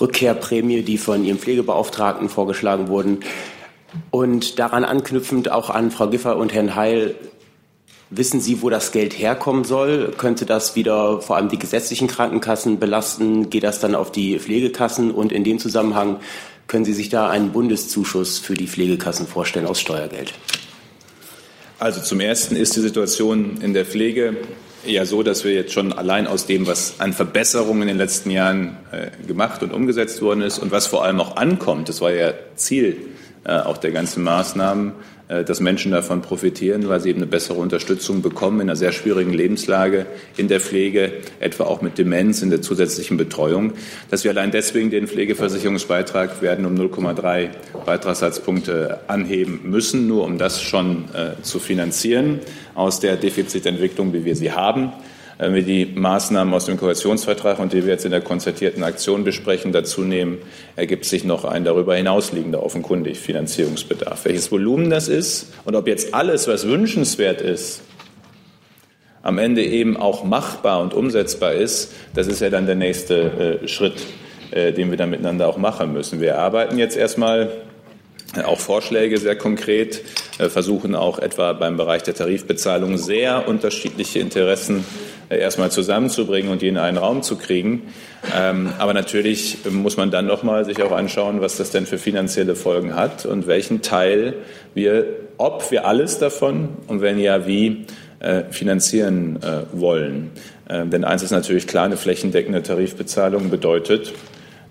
[0.00, 3.18] Rückkehrprämie, die von Ihrem Pflegebeauftragten vorgeschlagen wurden.
[4.10, 7.16] Und daran anknüpfend auch an Frau Giffer und Herrn Heil,
[8.08, 10.14] wissen Sie, wo das Geld herkommen soll?
[10.16, 13.50] Könnte das wieder vor allem die gesetzlichen Krankenkassen belasten?
[13.50, 15.10] Geht das dann auf die Pflegekassen?
[15.10, 16.16] Und in dem Zusammenhang
[16.70, 20.34] können Sie sich da einen Bundeszuschuss für die Pflegekassen vorstellen aus Steuergeld?
[21.80, 24.36] Also zum Ersten ist die Situation in der Pflege
[24.86, 28.30] ja so, dass wir jetzt schon allein aus dem, was an Verbesserungen in den letzten
[28.30, 32.12] Jahren äh, gemacht und umgesetzt worden ist und was vor allem auch ankommt, das war
[32.12, 32.98] ja Ziel
[33.42, 34.92] äh, auch der ganzen Maßnahmen,
[35.46, 39.32] dass Menschen davon profitieren, weil sie eben eine bessere Unterstützung bekommen in einer sehr schwierigen
[39.32, 43.74] Lebenslage in der Pflege, etwa auch mit Demenz in der zusätzlichen Betreuung,
[44.10, 47.50] dass wir allein deswegen den Pflegeversicherungsbeitrag werden um 0,3
[47.86, 52.40] Beitragssatzpunkte anheben müssen, nur um das schon äh, zu finanzieren
[52.74, 54.92] aus der Defizitentwicklung, wie wir sie haben.
[55.40, 59.24] Wenn wir die Maßnahmen aus dem Koalitionsvertrag und die wir jetzt in der konzertierten Aktion
[59.24, 60.36] besprechen, dazu nehmen,
[60.76, 64.26] ergibt sich noch ein darüber hinausliegender offenkundig Finanzierungsbedarf.
[64.26, 67.80] Welches Volumen das ist und ob jetzt alles, was wünschenswert ist,
[69.22, 73.66] am Ende eben auch machbar und umsetzbar ist, das ist ja dann der nächste äh,
[73.68, 73.94] Schritt,
[74.50, 76.20] äh, den wir dann miteinander auch machen müssen.
[76.20, 77.50] Wir arbeiten jetzt erstmal
[78.36, 80.02] äh, auch Vorschläge sehr konkret,
[80.38, 86.62] äh, versuchen auch etwa beim Bereich der Tarifbezahlung sehr unterschiedliche Interessen äh, erstmal zusammenzubringen und
[86.62, 87.82] die in einen Raum zu kriegen.
[88.36, 91.98] Ähm, aber natürlich muss man dann noch mal sich auch anschauen, was das denn für
[91.98, 94.34] finanzielle Folgen hat und welchen Teil
[94.74, 95.06] wir,
[95.38, 97.86] ob wir alles davon und wenn ja, wie
[98.18, 100.30] äh, finanzieren äh, wollen.
[100.68, 104.12] Denn eins ist natürlich klar, eine flächendeckende Tarifbezahlung bedeutet,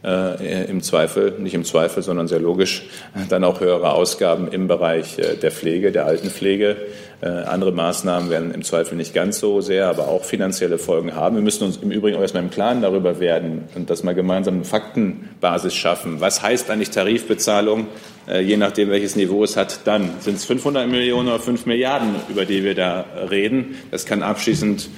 [0.03, 2.83] äh, im Zweifel, nicht im Zweifel, sondern sehr logisch,
[3.29, 6.77] dann auch höhere Ausgaben im Bereich äh, der Pflege, der Altenpflege.
[7.21, 11.35] Äh, andere Maßnahmen werden im Zweifel nicht ganz so sehr, aber auch finanzielle Folgen haben.
[11.35, 14.55] Wir müssen uns im Übrigen auch erstmal im Klaren darüber werden und das mal gemeinsam
[14.55, 16.21] eine Faktenbasis schaffen.
[16.21, 17.87] Was heißt eigentlich Tarifbezahlung?
[18.25, 22.15] Äh, je nachdem, welches Niveau es hat, dann sind es 500 Millionen oder 5 Milliarden,
[22.29, 23.75] über die wir da reden.
[23.91, 24.89] Das kann abschließend,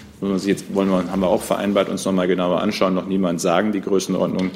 [0.46, 3.72] jetzt wollen wir, haben wir auch vereinbart, uns noch mal genauer anschauen, noch niemand sagen,
[3.72, 4.52] die Größenordnung,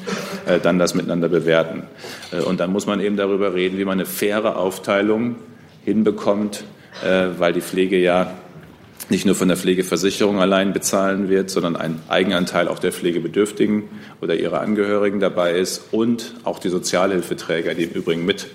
[0.46, 1.82] äh, dann das miteinander bewerten.
[2.46, 5.34] Und dann muss man eben darüber reden, wie man eine faire Aufteilung
[5.84, 6.64] hinbekommt
[7.02, 8.32] weil die Pflege ja
[9.08, 13.84] nicht nur von der Pflegeversicherung allein bezahlen wird, sondern ein Eigenanteil auch der Pflegebedürftigen
[14.20, 18.46] oder ihrer Angehörigen dabei ist und auch die Sozialhilfeträger, die im Übrigen mit äh,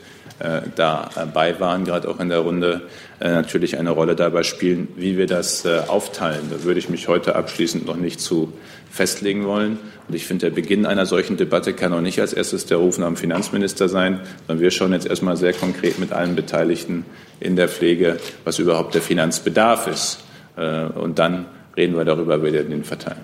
[0.76, 2.82] dabei waren, gerade auch in der Runde,
[3.20, 6.50] äh, natürlich eine Rolle dabei spielen, wie wir das äh, aufteilen.
[6.50, 8.52] Da würde ich mich heute abschließend noch nicht zu
[8.90, 9.78] festlegen wollen.
[10.08, 12.98] Und ich finde, der Beginn einer solchen Debatte kann auch nicht als erstes der Ruf
[12.98, 17.06] nach dem Finanzminister sein, sondern wir schauen jetzt erstmal sehr konkret mit allen Beteiligten
[17.40, 20.20] in der Pflege, was überhaupt der Finanzbedarf ist.
[20.58, 21.46] Äh, und dann
[21.78, 23.22] reden wir darüber, wie wir den verteilen.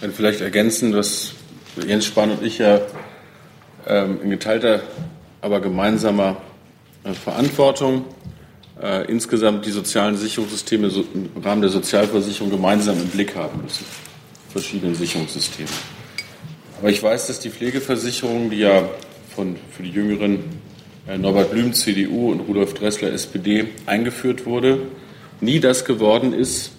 [0.00, 1.32] Kann vielleicht ergänzen, was
[1.86, 2.80] Jens Spahn und ich ja
[3.86, 4.80] ähm, in geteilter,
[5.40, 6.36] aber gemeinsamer
[7.04, 8.04] äh, Verantwortung
[8.82, 13.84] äh, insgesamt die sozialen Sicherungssysteme so, im Rahmen der Sozialversicherung gemeinsam im Blick haben müssen.
[14.50, 15.68] Verschiedene Sicherungssysteme.
[16.78, 18.88] Aber ich weiß, dass die Pflegeversicherung, die ja
[19.34, 20.40] von, für die Jüngeren
[21.08, 24.80] äh, Norbert Blüm, CDU und Rudolf Dressler, SPD, eingeführt wurde,
[25.40, 26.72] nie das geworden ist,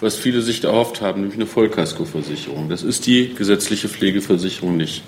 [0.00, 2.68] was viele sich erhofft haben, nämlich eine Vollkaskoversicherung.
[2.68, 5.02] Das ist die gesetzliche Pflegeversicherung nicht.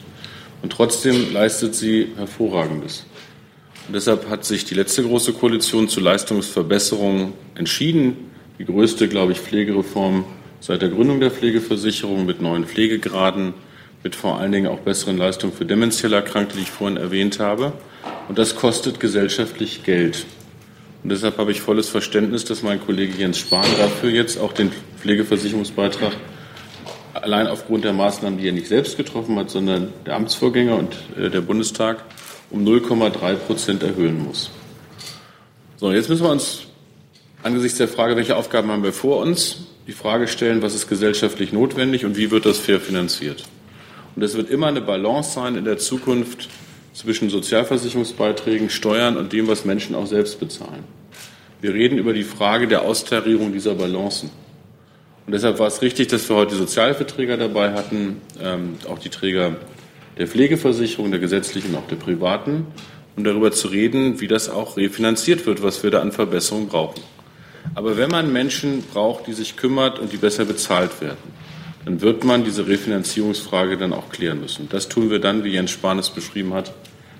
[0.62, 3.06] Und trotzdem leistet sie Hervorragendes.
[3.86, 8.16] Und deshalb hat sich die letzte große Koalition zu Leistungsverbesserungen entschieden.
[8.58, 10.24] Die größte, glaube ich, Pflegereform
[10.60, 13.54] seit der Gründung der Pflegeversicherung mit neuen Pflegegraden,
[14.02, 17.72] mit vor allen Dingen auch besseren Leistungen für demenziell Erkrankte, die ich vorhin erwähnt habe.
[18.28, 20.26] Und das kostet gesellschaftlich Geld.
[21.02, 24.72] Und deshalb habe ich volles Verständnis, dass mein Kollege Jens Spahn dafür jetzt auch den
[25.00, 26.12] Pflegeversicherungsbeitrag
[27.22, 31.30] allein aufgrund der Maßnahmen, die er nicht selbst getroffen hat, sondern der Amtsvorgänger und äh,
[31.30, 32.04] der Bundestag
[32.50, 34.50] um 0,3 Prozent erhöhen muss.
[35.76, 36.62] So, jetzt müssen wir uns
[37.42, 41.52] angesichts der Frage, welche Aufgaben haben wir vor uns, die Frage stellen, was ist gesellschaftlich
[41.52, 43.44] notwendig und wie wird das fair finanziert.
[44.16, 46.48] Und es wird immer eine Balance sein in der Zukunft
[46.92, 50.84] zwischen Sozialversicherungsbeiträgen, Steuern und dem, was Menschen auch selbst bezahlen.
[51.60, 54.30] Wir reden über die Frage der Austarierung dieser Balancen.
[55.28, 59.10] Und deshalb war es richtig, dass wir heute die Sozialhilfeträger dabei hatten, ähm, auch die
[59.10, 59.56] Träger
[60.16, 62.66] der Pflegeversicherung, der gesetzlichen und auch der privaten,
[63.14, 67.02] um darüber zu reden, wie das auch refinanziert wird, was wir da an Verbesserungen brauchen.
[67.74, 71.18] Aber wenn man Menschen braucht, die sich kümmert und die besser bezahlt werden,
[71.84, 74.70] dann wird man diese Refinanzierungsfrage dann auch klären müssen.
[74.70, 76.72] Das tun wir dann, wie Jens Spahn es beschrieben hat,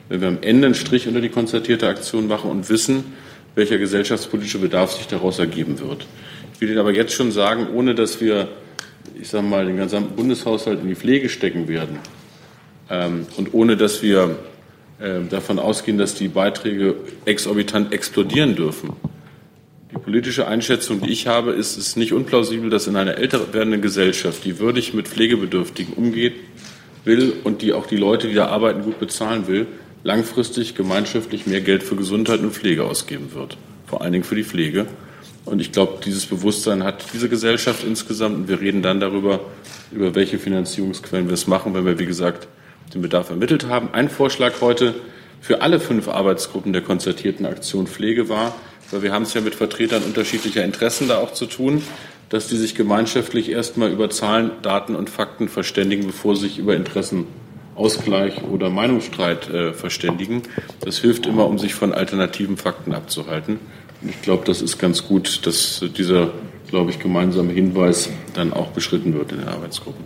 [0.09, 3.05] wenn wir am Ende einen Strich unter die konzertierte Aktion machen und wissen,
[3.55, 6.07] welcher gesellschaftspolitische Bedarf sich daraus ergeben wird.
[6.59, 8.49] Ich will Ihnen aber jetzt schon sagen, ohne dass wir,
[9.15, 12.01] ich sage mal, den gesamten Bundeshaushalt in die Pflege stecken werden
[12.91, 14.41] ähm, und ohne dass wir
[14.99, 16.97] äh, davon ausgehen, dass die Beiträge
[17.27, 18.95] exorbitant explodieren dürfen,
[19.93, 23.81] die politische Einschätzung, die ich habe, ist es nicht unplausibel, dass in einer älter werdenden
[23.81, 26.35] Gesellschaft, die würdig mit Pflegebedürftigen umgeht
[27.05, 29.69] will und die auch die Leute, die da arbeiten, gut bezahlen will,
[30.03, 33.57] langfristig gemeinschaftlich mehr Geld für Gesundheit und Pflege ausgeben wird.
[33.87, 34.87] Vor allen Dingen für die Pflege.
[35.49, 38.37] Und ich glaube, dieses Bewusstsein hat diese Gesellschaft insgesamt.
[38.37, 39.41] Und wir reden dann darüber,
[39.91, 42.49] über welche Finanzierungsquellen wir es machen, wenn wir, wie gesagt,
[42.95, 43.91] den Bedarf ermittelt haben.
[43.93, 44.95] Ein Vorschlag heute
[45.41, 48.55] für alle fünf Arbeitsgruppen der konzertierten Aktion Pflege war,
[48.91, 51.83] weil wir haben es ja mit Vertretern unterschiedlicher Interessen da auch zu tun,
[52.29, 56.77] dass die sich gemeinschaftlich erstmal über Zahlen, Daten und Fakten verständigen, bevor sie sich über
[56.77, 60.43] Interessenausgleich oder Meinungsstreit äh, verständigen.
[60.81, 63.61] Das hilft immer, um sich von alternativen Fakten abzuhalten.
[64.03, 66.31] Ich glaube, das ist ganz gut, dass dieser,
[66.69, 70.05] glaube ich, gemeinsame Hinweis dann auch beschritten wird in den Arbeitsgruppen.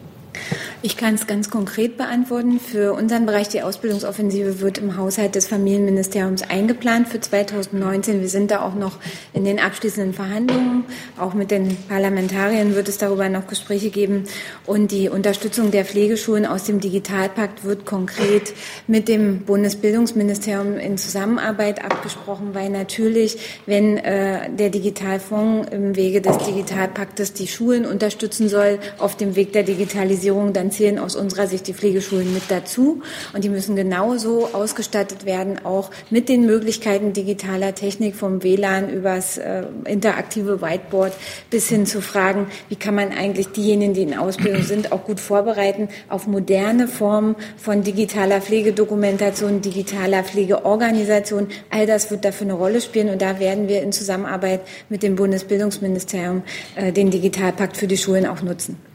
[0.84, 2.58] Ich kann es ganz konkret beantworten.
[2.58, 8.20] Für unseren Bereich die Ausbildungsoffensive wird im Haushalt des Familienministeriums eingeplant für 2019.
[8.20, 8.98] Wir sind da auch noch
[9.32, 10.84] in den abschließenden Verhandlungen.
[11.16, 14.24] Auch mit den Parlamentariern wird es darüber noch Gespräche geben.
[14.66, 18.52] Und die Unterstützung der Pflegeschulen aus dem Digitalpakt wird konkret
[18.88, 26.38] mit dem Bundesbildungsministerium in Zusammenarbeit abgesprochen, weil natürlich, wenn äh, der Digitalfonds im Wege des
[26.38, 31.66] Digitalpaktes die Schulen unterstützen soll auf dem Weg der Digitalisierung, dann zählen aus unserer Sicht
[31.66, 33.02] die Pflegeschulen mit dazu.
[33.32, 39.38] Und die müssen genauso ausgestattet werden, auch mit den Möglichkeiten digitaler Technik vom WLAN übers
[39.38, 41.12] äh, interaktive Whiteboard
[41.50, 45.20] bis hin zu Fragen, wie kann man eigentlich diejenigen, die in Ausbildung sind, auch gut
[45.20, 51.48] vorbereiten auf moderne Formen von digitaler Pflegedokumentation, digitaler Pflegeorganisation.
[51.70, 55.16] All das wird dafür eine Rolle spielen und da werden wir in Zusammenarbeit mit dem
[55.16, 56.42] Bundesbildungsministerium
[56.76, 58.91] äh, den Digitalpakt für die Schulen auch nutzen.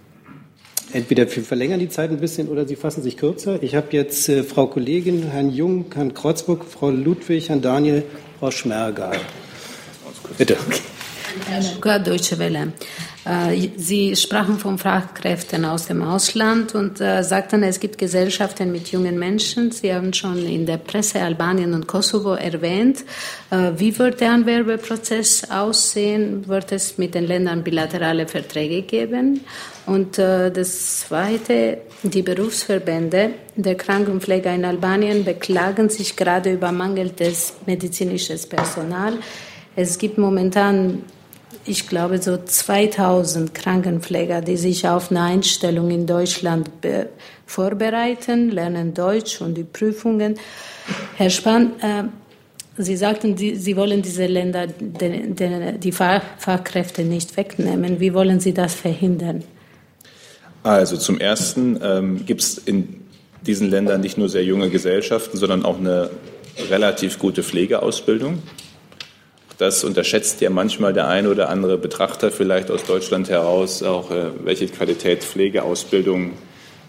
[0.97, 3.61] Entweder wir verlängern die Zeit ein bisschen oder Sie fassen sich kürzer.
[3.61, 8.01] Ich habe jetzt äh, Frau Kollegin, Herrn Jung, Herrn Kreuzburg, Frau Ludwig, Herrn Daniel,
[8.39, 9.19] Frau Schmergal.
[10.39, 10.57] Bitte.
[12.03, 12.73] Deutsche Welle.
[13.27, 18.91] Äh, Sie sprachen von Fachkräften aus dem Ausland und äh, sagten, es gibt Gesellschaften mit
[18.91, 19.71] jungen Menschen.
[19.71, 23.03] Sie haben schon in der Presse Albanien und Kosovo erwähnt.
[23.49, 26.47] Äh, wie wird der Anwerbeprozess aussehen?
[26.47, 29.41] Wird es mit den Ländern bilaterale Verträge geben?
[29.85, 38.45] Und das Zweite, die Berufsverbände der Krankenpfleger in Albanien beklagen sich gerade über mangelndes medizinisches
[38.47, 39.13] Personal.
[39.77, 41.03] Es gibt momentan
[41.65, 46.69] ich glaube, so 2000 Krankenpfleger, die sich auf eine Einstellung in Deutschland
[47.45, 50.35] vorbereiten, lernen Deutsch und die Prüfungen.
[51.15, 52.03] Herr Spahn, äh,
[52.79, 57.99] Sie sagten, die, Sie wollen diese Länder den, den, die Fach, Fachkräfte nicht wegnehmen.
[57.99, 59.43] Wie wollen Sie das verhindern?
[60.61, 63.01] Also zum Ersten ähm, gibt es in
[63.47, 66.11] diesen Ländern nicht nur sehr junge Gesellschaften, sondern auch eine
[66.69, 68.43] relativ gute Pflegeausbildung.
[69.57, 74.25] Das unterschätzt ja manchmal der eine oder andere Betrachter vielleicht aus Deutschland heraus, auch äh,
[74.43, 76.33] welche Qualität Pflegeausbildung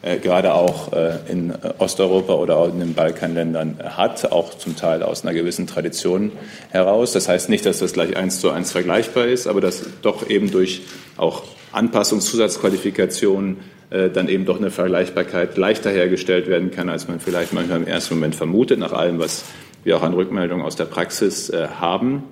[0.03, 5.03] äh, gerade auch äh, in Osteuropa oder auch in den Balkanländern hat, auch zum Teil
[5.03, 6.31] aus einer gewissen Tradition
[6.69, 7.13] heraus.
[7.13, 10.51] Das heißt nicht, dass das gleich eins zu eins vergleichbar ist, aber dass doch eben
[10.51, 10.83] durch
[11.17, 17.79] auch Anpassungszusatzqualifikationen dann eben doch eine Vergleichbarkeit leichter hergestellt werden kann, als man vielleicht manchmal
[17.79, 19.45] im ersten Moment vermutet, nach allem, was
[19.83, 21.51] wir auch an Rückmeldungen aus der Praxis
[21.81, 22.25] haben.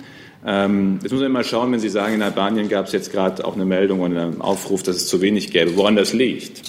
[0.44, 3.44] Ähm, jetzt muss man mal schauen, wenn Sie sagen, in Albanien gab es jetzt gerade
[3.44, 6.62] auch eine Meldung und einen Aufruf, dass es zu wenig gäbe, woran das liegt.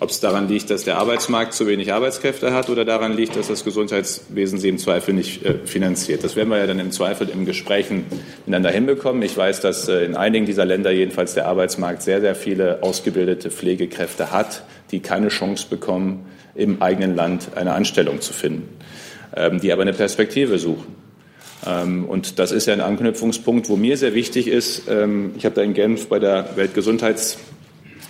[0.00, 3.48] Ob es daran liegt, dass der Arbeitsmarkt zu wenig Arbeitskräfte hat oder daran liegt, dass
[3.48, 6.22] das Gesundheitswesen sie im Zweifel nicht äh, finanziert.
[6.22, 8.04] Das werden wir ja dann im Zweifel im Gesprächen
[8.46, 9.22] miteinander hinbekommen.
[9.22, 13.50] Ich weiß, dass äh, in einigen dieser Länder jedenfalls der Arbeitsmarkt sehr, sehr viele ausgebildete
[13.50, 14.62] Pflegekräfte hat,
[14.92, 18.68] die keine Chance bekommen, im eigenen Land eine Anstellung zu finden,
[19.34, 21.07] ähm, die aber eine Perspektive suchen.
[21.66, 24.82] Ähm, und das ist ja ein Anknüpfungspunkt, wo mir sehr wichtig ist.
[24.88, 27.38] Ähm, ich habe da in Genf bei der Weltgesundheits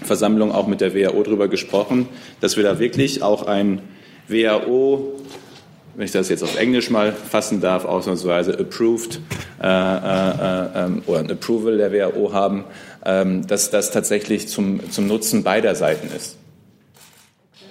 [0.02, 2.08] Versammlung auch mit der WHO darüber gesprochen,
[2.40, 3.80] dass wir da wirklich auch ein
[4.28, 5.20] WHO,
[5.96, 9.20] wenn ich das jetzt auf Englisch mal fassen darf, ausnahmsweise approved
[9.60, 12.64] äh, äh, äh, oder ein Approval der WHO haben,
[13.04, 16.37] ähm, dass das tatsächlich zum, zum Nutzen beider Seiten ist.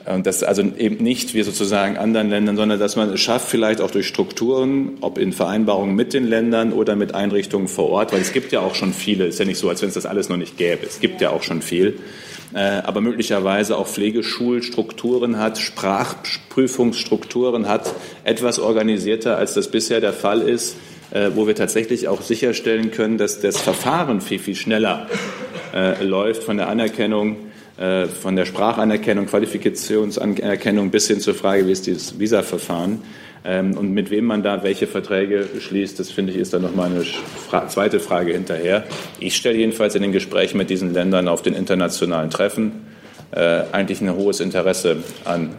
[0.08, 3.82] Und das also eben nicht wie sozusagen anderen Ländern, sondern dass man es schafft, vielleicht
[3.82, 8.22] auch durch Strukturen, ob in Vereinbarungen mit den Ländern oder mit Einrichtungen vor Ort, weil
[8.22, 10.30] es gibt ja auch schon viele, ist ja nicht so, als wenn es das alles
[10.30, 10.86] noch nicht gäbe.
[10.86, 11.99] Es gibt ja auch schon viel,
[12.53, 17.93] äh, aber möglicherweise auch Pflegeschulstrukturen hat, Sprachprüfungsstrukturen hat,
[18.24, 20.78] etwas organisierter, als das bisher der Fall ist,
[21.12, 25.08] äh, wo wir tatsächlich auch sicherstellen können, dass das Verfahren viel, viel schneller
[25.74, 27.36] äh, läuft von der Anerkennung
[27.78, 33.04] von der Sprachanerkennung, Qualifikationsanerkennung bis hin zur Frage, wie ist dieses Visa-Verfahren
[33.46, 36.92] ähm, und mit wem man da welche Verträge schließt, das finde ich ist dann nochmal
[36.92, 38.84] eine zweite Frage hinterher.
[39.20, 42.88] Ich stelle jedenfalls in den Gesprächen mit diesen Ländern auf den internationalen Treffen
[43.32, 45.56] äh, eigentlich ein hohes Interesse an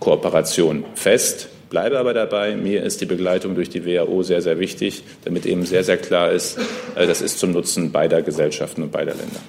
[0.00, 1.48] Kooperation fest.
[1.68, 5.64] Bleibe aber dabei, mir ist die Begleitung durch die WHO sehr, sehr wichtig, damit eben
[5.64, 6.58] sehr, sehr klar ist,
[6.96, 9.40] äh, das ist zum Nutzen beider Gesellschaften und beider Länder.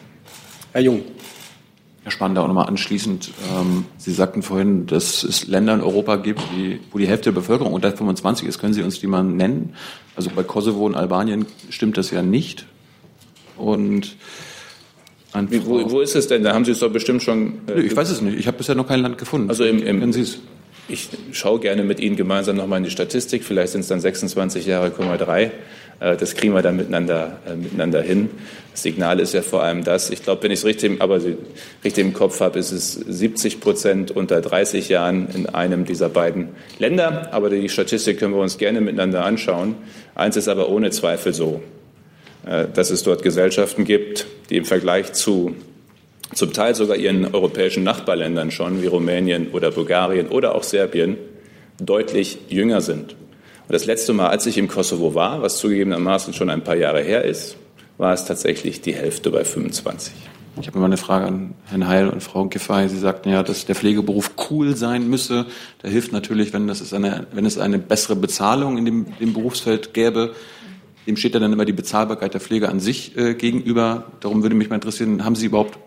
[0.71, 1.03] Herr Jung.
[2.03, 3.31] Herr Spandau, nochmal anschließend.
[3.53, 7.39] Ähm, Sie sagten vorhin, dass es Länder in Europa gibt, die, wo die Hälfte der
[7.39, 8.57] Bevölkerung unter 25 ist.
[8.57, 9.75] Können Sie uns die mal nennen?
[10.15, 12.65] Also bei Kosovo und Albanien stimmt das ja nicht.
[13.55, 14.15] Und
[15.49, 16.43] Wie, wo, wo, ist es denn?
[16.43, 17.59] Da haben Sie es doch bestimmt schon.
[17.67, 18.39] Äh, ich weiß es nicht.
[18.39, 19.49] Ich habe bisher noch kein Land gefunden.
[19.49, 20.39] Also im, im, Sie es?
[20.87, 23.43] Ich schaue gerne mit Ihnen gemeinsam nochmal in die Statistik.
[23.43, 25.51] Vielleicht sind es dann 26 Jahre, 3.
[26.01, 28.29] Äh, das kriegen wir dann miteinander, äh, miteinander hin.
[28.71, 31.21] Das Signal ist ja vor allem das, ich glaube, wenn ich es richtig, aber
[31.83, 36.49] richtig im Kopf habe, ist es 70 Prozent unter 30 Jahren in einem dieser beiden
[36.79, 37.29] Länder.
[37.31, 39.75] Aber die Statistik können wir uns gerne miteinander anschauen.
[40.15, 41.61] Eins ist aber ohne Zweifel so,
[42.45, 45.55] äh, dass es dort Gesellschaften gibt, die im Vergleich zu
[46.33, 51.17] zum Teil sogar ihren europäischen Nachbarländern schon, wie Rumänien oder Bulgarien oder auch Serbien,
[51.79, 53.13] deutlich jünger sind.
[53.13, 57.01] Und das letzte Mal, als ich im Kosovo war, was zugegebenermaßen schon ein paar Jahre
[57.01, 57.57] her ist,
[57.97, 60.13] war es tatsächlich die Hälfte bei 25.
[60.59, 62.89] Ich habe mal eine Frage an Herrn Heil und Frau Giffey.
[62.89, 65.45] Sie sagten ja, dass der Pflegeberuf cool sein müsse.
[65.81, 69.33] Da hilft natürlich, wenn, das ist eine, wenn es eine bessere Bezahlung in dem, dem
[69.33, 70.35] Berufsfeld gäbe.
[71.07, 74.11] Dem steht dann immer die Bezahlbarkeit der Pflege an sich äh, gegenüber.
[74.19, 75.79] Darum würde mich mal interessieren, haben Sie überhaupt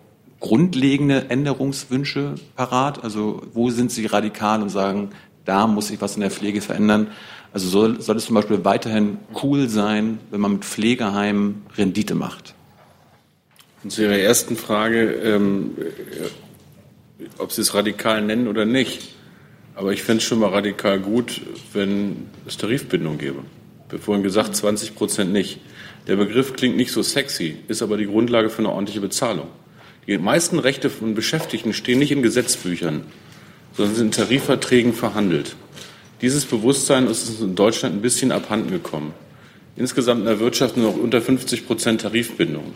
[0.45, 3.03] grundlegende Änderungswünsche parat?
[3.03, 5.09] Also wo sind Sie radikal und sagen,
[5.47, 7.09] da muss sich was in der Pflege verändern?
[7.55, 12.55] Also soll, soll es zum Beispiel weiterhin cool sein, wenn man mit Pflegeheimen Rendite macht?
[13.83, 15.79] Und zu Ihrer ersten Frage, ähm,
[17.39, 19.15] ob Sie es radikal nennen oder nicht.
[19.75, 21.41] Aber ich fände es schon mal radikal gut,
[21.73, 23.39] wenn es Tarifbindung gäbe.
[23.89, 25.61] Wir vorhin gesagt, 20 Prozent nicht.
[26.07, 29.49] Der Begriff klingt nicht so sexy, ist aber die Grundlage für eine ordentliche Bezahlung.
[30.07, 33.07] Die meisten Rechte von Beschäftigten stehen nicht in Gesetzbüchern,
[33.73, 35.57] sondern sind in Tarifverträgen verhandelt.
[36.21, 39.15] Dieses Bewusstsein ist uns in Deutschland ein bisschen abhanden gekommen.
[39.77, 42.75] Insgesamt in der Wirtschaft nur noch unter 50 Prozent Tarifbindung.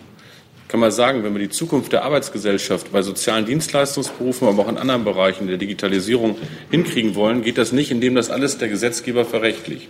[0.68, 4.78] Kann man sagen, wenn wir die Zukunft der Arbeitsgesellschaft bei sozialen Dienstleistungsberufen, aber auch in
[4.78, 6.36] anderen Bereichen der Digitalisierung
[6.70, 9.88] hinkriegen wollen, geht das nicht, indem das alles der Gesetzgeber verrechtlicht.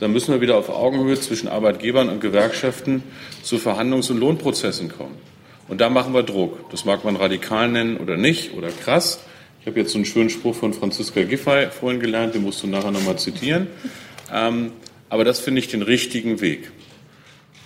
[0.00, 3.02] Dann müssen wir wieder auf Augenhöhe zwischen Arbeitgebern und Gewerkschaften
[3.42, 5.29] zu Verhandlungs- und Lohnprozessen kommen.
[5.70, 6.68] Und da machen wir Druck.
[6.70, 9.20] Das mag man radikal nennen oder nicht oder krass.
[9.60, 12.66] Ich habe jetzt so einen schönen Spruch von Franziska Giffey vorhin gelernt, den musst du
[12.66, 13.68] nachher nochmal zitieren.
[14.32, 14.72] Ähm,
[15.08, 16.72] aber das finde ich den richtigen Weg.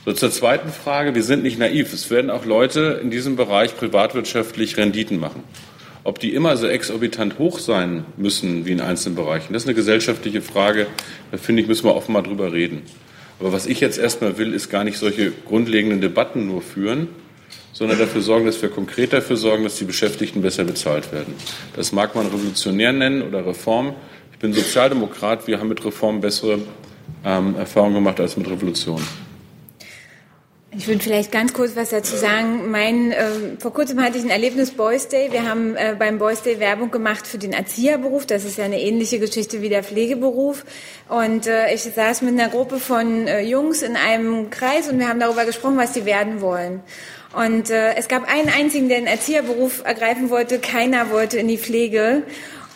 [0.04, 1.14] So, zur zweiten Frage.
[1.14, 1.94] Wir sind nicht naiv.
[1.94, 5.42] Es werden auch Leute in diesem Bereich privatwirtschaftlich Renditen machen.
[6.02, 9.74] Ob die immer so exorbitant hoch sein müssen wie in einzelnen Bereichen, das ist eine
[9.74, 10.88] gesellschaftliche Frage.
[11.30, 12.82] Da finde ich, müssen wir offen mal drüber reden.
[13.40, 17.08] Aber was ich jetzt erstmal will, ist gar nicht solche grundlegenden Debatten nur führen,
[17.74, 21.34] sondern dafür sorgen, dass wir konkret dafür sorgen, dass die Beschäftigten besser bezahlt werden.
[21.76, 23.94] Das mag man revolutionär nennen oder Reform.
[24.32, 25.46] Ich bin Sozialdemokrat.
[25.46, 26.60] Wir haben mit Reformen bessere
[27.24, 29.02] ähm, Erfahrungen gemacht als mit Revolution.
[30.76, 32.70] Ich würde vielleicht ganz kurz was dazu sagen.
[32.70, 33.26] Mein, äh,
[33.60, 35.30] vor kurzem hatte ich ein Erlebnis Boys Day.
[35.30, 38.26] Wir haben äh, beim Boys Day Werbung gemacht für den Erzieherberuf.
[38.26, 40.64] Das ist ja eine ähnliche Geschichte wie der Pflegeberuf.
[41.08, 45.08] Und äh, ich saß mit einer Gruppe von äh, Jungs in einem Kreis und wir
[45.08, 46.82] haben darüber gesprochen, was sie werden wollen.
[47.36, 50.58] Und äh, es gab einen einzigen, der den Erzieherberuf ergreifen wollte.
[50.58, 52.22] Keiner wollte in die Pflege.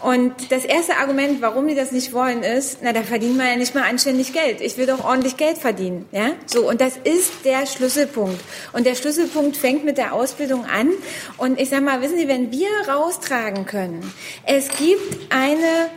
[0.01, 3.57] Und das erste Argument, warum die das nicht wollen, ist, na, da verdienen wir ja
[3.57, 4.61] nicht mal anständig Geld.
[4.61, 6.33] Ich will doch ordentlich Geld verdienen, ja?
[6.47, 6.69] So.
[6.69, 8.41] Und das ist der Schlüsselpunkt.
[8.73, 10.91] Und der Schlüsselpunkt fängt mit der Ausbildung an.
[11.37, 14.13] Und ich sag mal, wissen Sie, wenn wir raustragen können,
[14.47, 15.91] es gibt eine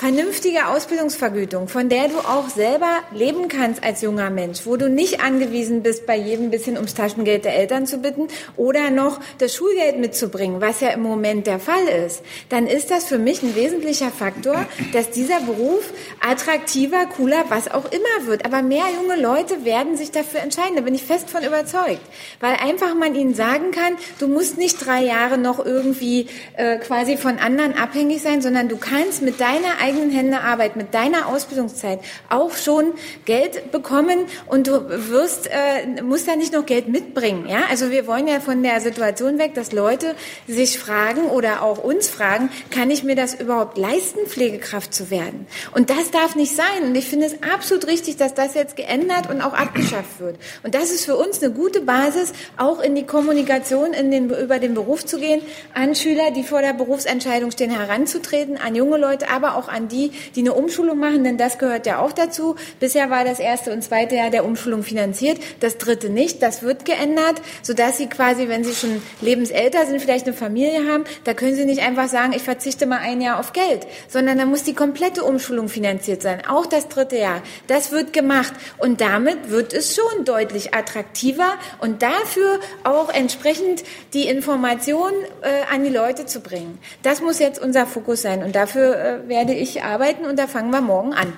[0.00, 5.20] vernünftige Ausbildungsvergütung, von der du auch selber leben kannst als junger Mensch, wo du nicht
[5.22, 9.98] angewiesen bist, bei jedem bisschen ums Taschengeld der Eltern zu bitten oder noch das Schulgeld
[9.98, 14.10] mitzubringen, was ja im Moment der Fall ist, dann ist das für mich ein wesentlicher
[14.10, 15.92] Faktor, dass dieser Beruf
[16.26, 18.46] attraktiver, cooler, was auch immer wird.
[18.46, 20.76] Aber mehr junge Leute werden sich dafür entscheiden.
[20.76, 22.00] Da bin ich fest von überzeugt.
[22.40, 26.26] Weil einfach man ihnen sagen kann, du musst nicht drei Jahre noch irgendwie
[26.56, 30.94] äh, quasi von anderen abhängig sein, sondern du kannst mit deiner eigenen Hände Arbeit, mit
[30.94, 32.92] deiner Ausbildungszeit auch schon
[33.24, 37.48] Geld bekommen und du wirst, äh, musst da nicht noch Geld mitbringen.
[37.48, 37.62] Ja?
[37.68, 40.14] Also wir wollen ja von der Situation weg, dass Leute
[40.46, 45.46] sich fragen oder auch uns fragen, kann ich mir das überhaupt leisten, Pflegekraft zu werden?
[45.72, 46.84] Und das darf nicht sein.
[46.84, 50.36] Und ich finde es absolut richtig, dass das jetzt geändert und auch abgeschafft wird.
[50.62, 54.58] Und das ist für uns eine gute Basis, auch in die Kommunikation in den, über
[54.58, 55.42] den Beruf zu gehen,
[55.74, 59.88] an Schüler, die vor der Berufsentscheidung stehen, heranzutreten, an junge Leute, aber auch an an
[59.88, 62.56] die, die eine Umschulung machen, denn das gehört ja auch dazu.
[62.78, 66.42] Bisher war das erste und zweite Jahr der Umschulung finanziert, das dritte nicht.
[66.42, 71.04] Das wird geändert, sodass sie quasi, wenn sie schon lebensälter sind, vielleicht eine Familie haben,
[71.24, 74.44] da können sie nicht einfach sagen, ich verzichte mal ein Jahr auf Geld, sondern da
[74.44, 77.42] muss die komplette Umschulung finanziert sein, auch das dritte Jahr.
[77.66, 84.28] Das wird gemacht und damit wird es schon deutlich attraktiver und dafür auch entsprechend die
[84.28, 85.12] Information
[85.42, 86.78] äh, an die Leute zu bringen.
[87.02, 90.46] Das muss jetzt unser Fokus sein und dafür äh, werde ich ich arbeiten und da
[90.46, 91.32] fangen wir morgen an.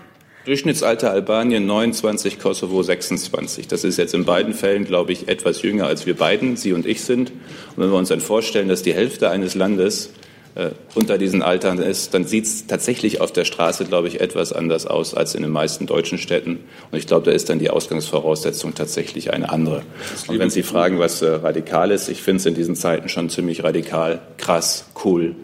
[0.45, 3.68] Durchschnittsalter Albanien 29, Kosovo 26.
[3.68, 6.85] Das ist jetzt in beiden Fällen, glaube ich, etwas jünger als wir beiden, Sie und
[6.85, 7.30] ich sind.
[7.30, 10.11] Und wenn wir uns dann vorstellen, dass die Hälfte eines Landes
[10.57, 14.53] äh, unter diesen Altern ist, dann sieht es tatsächlich auf der Straße, glaube ich, etwas
[14.53, 16.59] anders aus als in den meisten deutschen Städten.
[16.91, 19.83] Und ich glaube, da ist dann die Ausgangsvoraussetzung tatsächlich eine andere.
[20.26, 23.30] Und wenn Sie fragen, was äh, radikal ist, ich finde es in diesen Zeiten schon
[23.30, 25.37] ziemlich radikal, krass, cool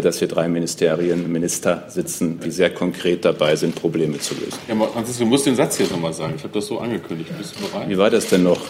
[0.00, 4.58] dass hier drei Ministerien, Minister sitzen, die sehr konkret dabei sind, Probleme zu lösen.
[4.68, 6.34] Ja, Franziska, du musst den Satz hier nochmal sagen.
[6.36, 7.30] Ich habe das so angekündigt.
[7.36, 7.88] Bist du bereit?
[7.88, 8.60] Wie war das denn noch?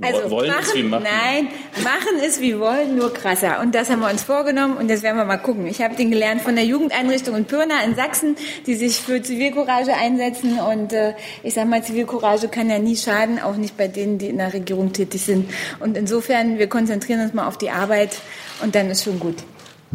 [0.00, 1.04] Also wollen machen, ist wie machen.
[1.04, 1.48] Nein,
[1.84, 3.60] machen ist wie wollen, nur krasser.
[3.60, 5.66] Und das haben wir uns vorgenommen und das werden wir mal gucken.
[5.66, 8.36] Ich habe den gelernt von der Jugendeinrichtung in Pirna in Sachsen,
[8.66, 10.58] die sich für Zivilcourage einsetzen.
[10.58, 14.28] Und äh, ich sage mal, Zivilcourage kann ja nie schaden, auch nicht bei denen, die
[14.28, 15.48] in der Regierung tätig sind.
[15.78, 18.16] Und insofern, wir konzentrieren uns mal auf die Arbeit
[18.62, 19.36] und dann ist schon gut.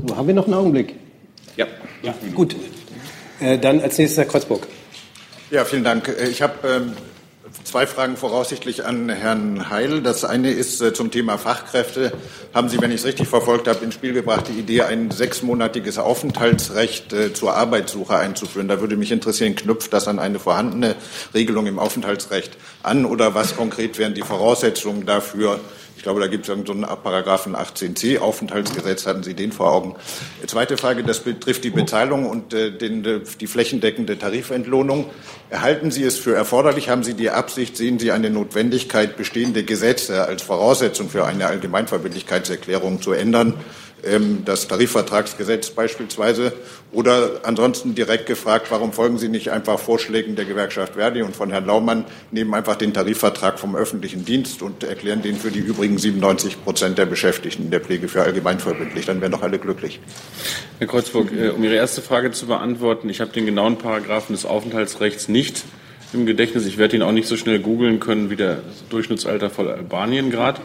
[0.08, 0.96] So, haben wir noch einen Augenblick?
[1.58, 1.68] Ja.
[2.02, 2.14] ja.
[2.34, 2.56] Gut.
[3.40, 4.68] Äh, dann als nächstes Herr Kreuzburg.
[5.52, 6.08] Ja, vielen Dank.
[6.08, 6.94] Äh, ich habe ähm,
[7.64, 10.02] zwei Fragen voraussichtlich an Herrn Heil.
[10.02, 12.14] Das eine ist äh, zum Thema Fachkräfte.
[12.54, 15.98] Haben Sie, wenn ich es richtig verfolgt habe, ins Spiel gebracht, die Idee, ein sechsmonatiges
[15.98, 18.68] Aufenthaltsrecht äh, zur Arbeitssuche einzuführen?
[18.68, 20.96] Da würde mich interessieren, knüpft das an eine vorhandene
[21.34, 25.60] Regelung im Aufenthaltsrecht an oder was konkret wären die Voraussetzungen dafür,
[26.00, 29.96] ich glaube, da gibt es so einen Paragraphen 18c, Aufenthaltsgesetz, hatten Sie den vor Augen.
[30.48, 33.04] Zweite Frage, das betrifft die Bezahlung und äh, den,
[33.42, 35.10] die flächendeckende Tarifentlohnung.
[35.50, 36.88] Erhalten Sie es für erforderlich?
[36.88, 43.02] Haben Sie die Absicht, sehen Sie eine Notwendigkeit, bestehende Gesetze als Voraussetzung für eine Allgemeinverbindlichkeitserklärung
[43.02, 43.56] zu ändern?
[44.04, 46.54] Ähm, das Tarifvertragsgesetz beispielsweise.
[46.92, 51.52] Oder ansonsten direkt gefragt, warum folgen Sie nicht einfach Vorschlägen der Gewerkschaft Verdi und von
[51.52, 55.98] Herrn Laumann, nehmen einfach den Tarifvertrag vom öffentlichen Dienst und erklären den für die übrigen
[55.98, 59.06] 97 Prozent der Beschäftigten in der Pflege für allgemeinverbindlich.
[59.06, 60.00] Dann wären doch alle glücklich.
[60.80, 64.46] Herr Kreuzburg, äh, um Ihre erste Frage zu beantworten, ich habe den genauen Paragraphen des
[64.46, 65.64] Aufenthaltsrechts nicht
[66.14, 66.66] im Gedächtnis.
[66.66, 70.62] Ich werde ihn auch nicht so schnell googeln können wie der Durchschnittsalter von Albanien gerade.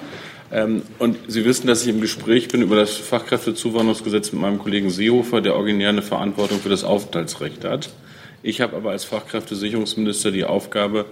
[0.55, 4.88] Ähm, und Sie wissen, dass ich im Gespräch bin über das Fachkräftezuwanderungsgesetz mit meinem Kollegen
[4.88, 7.90] Seehofer, der originär eine Verantwortung für das Aufenthaltsrecht hat.
[8.44, 11.07] Ich habe aber als Fachkräftesicherungsminister die Aufgabe,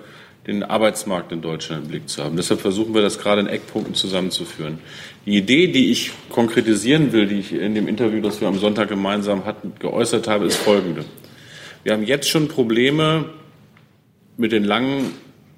[0.46, 2.36] den Arbeitsmarkt in Deutschland im Blick zu haben.
[2.36, 4.78] Deshalb versuchen wir das gerade in Eckpunkten zusammenzuführen.
[5.24, 8.88] Die Idee, die ich konkretisieren will, die ich in dem Interview, das wir am Sonntag
[8.88, 11.04] gemeinsam hatten, geäußert habe, ist folgende.
[11.84, 13.26] Wir haben jetzt schon Probleme
[14.36, 15.12] mit den langen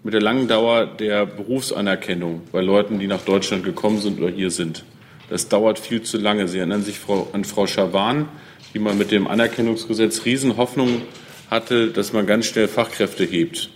[0.05, 4.51] mit der langen Dauer der Berufsanerkennung bei Leuten, die nach Deutschland gekommen sind oder hier
[4.51, 4.85] sind.
[5.31, 6.47] Das dauert viel zu lange.
[6.47, 6.99] Sie erinnern sich
[7.33, 8.29] an Frau Schawan,
[8.75, 11.01] die mal mit dem Anerkennungsgesetz Riesenhoffnung
[11.51, 13.71] hatte, dass man ganz schnell Fachkräfte hebt.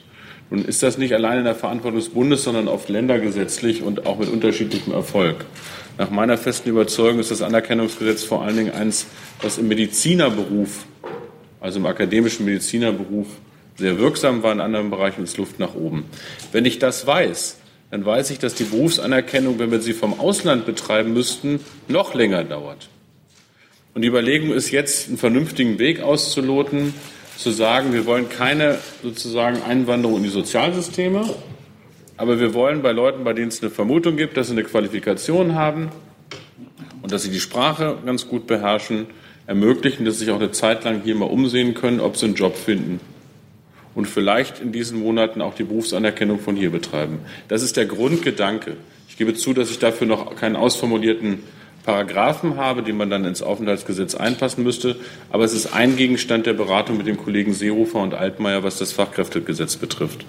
[0.51, 4.18] Nun ist das nicht allein in der Verantwortung des Bundes, sondern oft ländergesetzlich und auch
[4.18, 5.47] mit unterschiedlichem Erfolg.
[5.97, 9.07] Nach meiner festen Überzeugung ist das Anerkennungsgesetz vor allen Dingen eins,
[9.41, 10.85] was im Medizinerberuf,
[11.61, 13.29] also im akademischen Medizinerberuf,
[13.79, 16.05] sehr wirksam war, in anderen Bereichen ist Luft nach oben.
[16.53, 17.59] Wenn ich das weiß,
[17.91, 22.45] dann weiß ich, dass die Berufsanerkennung, wenn wir sie vom Ausland betreiben müssten, noch länger
[22.45, 22.89] dauert.
[23.95, 26.93] Und die Überlegung ist jetzt, einen vernünftigen Weg auszuloten,
[27.37, 31.24] zu sagen, wir wollen keine sozusagen Einwanderung in die Sozialsysteme,
[32.16, 35.55] aber wir wollen bei Leuten, bei denen es eine Vermutung gibt, dass sie eine Qualifikation
[35.55, 35.91] haben
[37.01, 39.07] und dass sie die Sprache ganz gut beherrschen,
[39.47, 42.35] ermöglichen, dass sie sich auch eine Zeit lang hier mal umsehen können, ob sie einen
[42.35, 42.99] Job finden
[43.99, 47.18] und vielleicht in diesen Monaten auch die Berufsanerkennung von hier betreiben.
[47.49, 48.76] Das ist der Grundgedanke.
[49.09, 51.40] Ich gebe zu, dass ich dafür noch keinen ausformulierten
[51.84, 54.94] Paragraphen habe, den man dann ins Aufenthaltsgesetz einpassen müsste.
[55.30, 58.92] Aber es ist ein Gegenstand der Beratung mit den Kollegen Seehofer und Altmaier, was das
[58.92, 60.24] Fachkräftegesetz betrifft.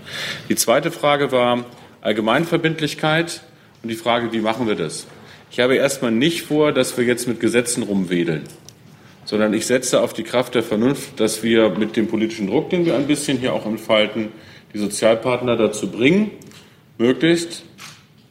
[0.50, 1.64] Die zweite Frage war
[2.02, 3.44] Allgemeinverbindlichkeit
[3.84, 5.06] und die Frage, wie machen wir das?
[5.52, 8.46] Ich habe erstmal nicht vor, dass wir jetzt mit Gesetzen rumwedeln
[9.30, 12.88] sondern ich setze auf die Kraft der Vernunft, dass wir mit dem politischen Druck, den
[12.88, 14.30] wir ein bisschen hier auch entfalten,
[14.74, 16.32] die Sozialpartner dazu bringen,
[16.98, 17.64] möglichst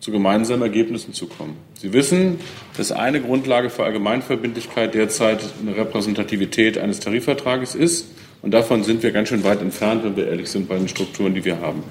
[0.01, 1.57] zu gemeinsamen Ergebnissen zu kommen.
[1.74, 2.40] Sie wissen,
[2.76, 8.09] dass eine Grundlage für Allgemeinverbindlichkeit derzeit eine Repräsentativität eines Tarifvertrages ist.
[8.42, 11.32] Und davon sind wir ganz schön weit entfernt, wenn wir ehrlich sind, bei den Strukturen,
[11.32, 11.84] die wir haben.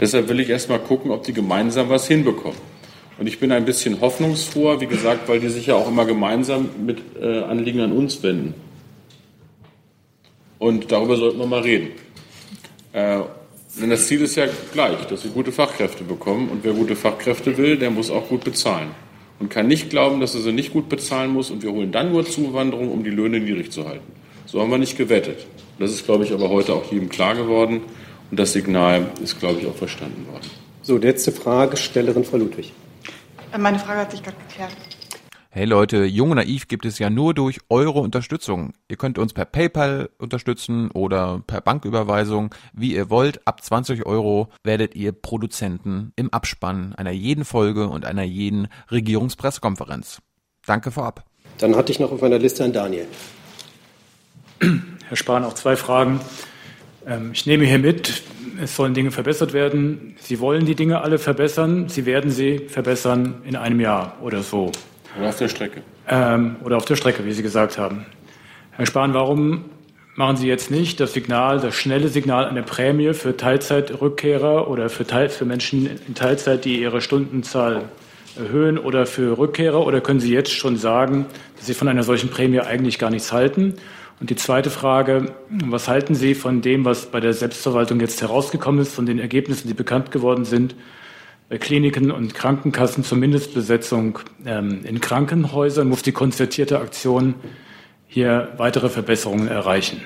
[0.00, 2.58] Deshalb will ich erst mal gucken, ob die gemeinsam was hinbekommen.
[3.20, 6.70] Und ich bin ein bisschen hoffnungsfroh, wie gesagt, weil die sich ja auch immer gemeinsam
[6.86, 8.54] mit äh, Anliegen an uns wenden.
[10.58, 11.88] Und darüber sollten wir mal reden.
[12.94, 13.20] Äh,
[13.78, 16.48] denn das Ziel ist ja gleich, dass wir gute Fachkräfte bekommen.
[16.48, 18.88] Und wer gute Fachkräfte will, der muss auch gut bezahlen.
[19.38, 21.50] Und kann nicht glauben, dass er sie nicht gut bezahlen muss.
[21.50, 24.12] Und wir holen dann nur Zuwanderung, um die Löhne niedrig zu halten.
[24.46, 25.44] So haben wir nicht gewettet.
[25.78, 27.82] Das ist, glaube ich, aber heute auch jedem klar geworden.
[28.30, 30.48] Und das Signal ist, glaube ich, auch verstanden worden.
[30.80, 32.72] So, letzte Fragestellerin, Frau Ludwig.
[33.58, 34.76] Meine Frage hat sich gerade geklärt.
[35.52, 38.72] Hey Leute, Jung und Naiv gibt es ja nur durch eure Unterstützung.
[38.88, 43.44] Ihr könnt uns per PayPal unterstützen oder per Banküberweisung, wie ihr wollt.
[43.48, 50.22] Ab 20 Euro werdet ihr Produzenten im Abspann einer jeden Folge und einer jeden Regierungspressekonferenz.
[50.66, 51.24] Danke vorab.
[51.58, 53.08] Dann hatte ich noch auf meiner Liste einen Daniel.
[54.60, 56.20] Herr Spahn, auch zwei Fragen.
[57.04, 58.22] Ähm, ich nehme hier mit,
[58.62, 60.14] es sollen Dinge verbessert werden.
[60.18, 61.88] Sie wollen die Dinge alle verbessern.
[61.88, 64.70] Sie werden sie verbessern in einem Jahr oder so.
[65.18, 65.82] Oder auf der Strecke.
[66.08, 68.06] Ähm, oder auf der Strecke, wie Sie gesagt haben.
[68.72, 69.64] Herr Spahn, warum
[70.14, 75.06] machen Sie jetzt nicht das Signal, das schnelle Signal einer Prämie für Teilzeitrückkehrer oder für,
[75.06, 77.84] Teil, für Menschen in Teilzeit, die ihre Stundenzahl
[78.36, 79.86] erhöhen oder für Rückkehrer?
[79.86, 83.32] Oder können Sie jetzt schon sagen, dass Sie von einer solchen Prämie eigentlich gar nichts
[83.32, 83.74] halten?
[84.20, 88.82] Und die zweite Frage, was halten Sie von dem, was bei der Selbstverwaltung jetzt herausgekommen
[88.82, 90.74] ist, von den Ergebnissen, die bekannt geworden sind,
[91.48, 95.88] bei Kliniken und Krankenkassen zur Mindestbesetzung ähm, in Krankenhäusern?
[95.88, 97.34] Muss die konzertierte Aktion
[98.06, 100.02] hier weitere Verbesserungen erreichen?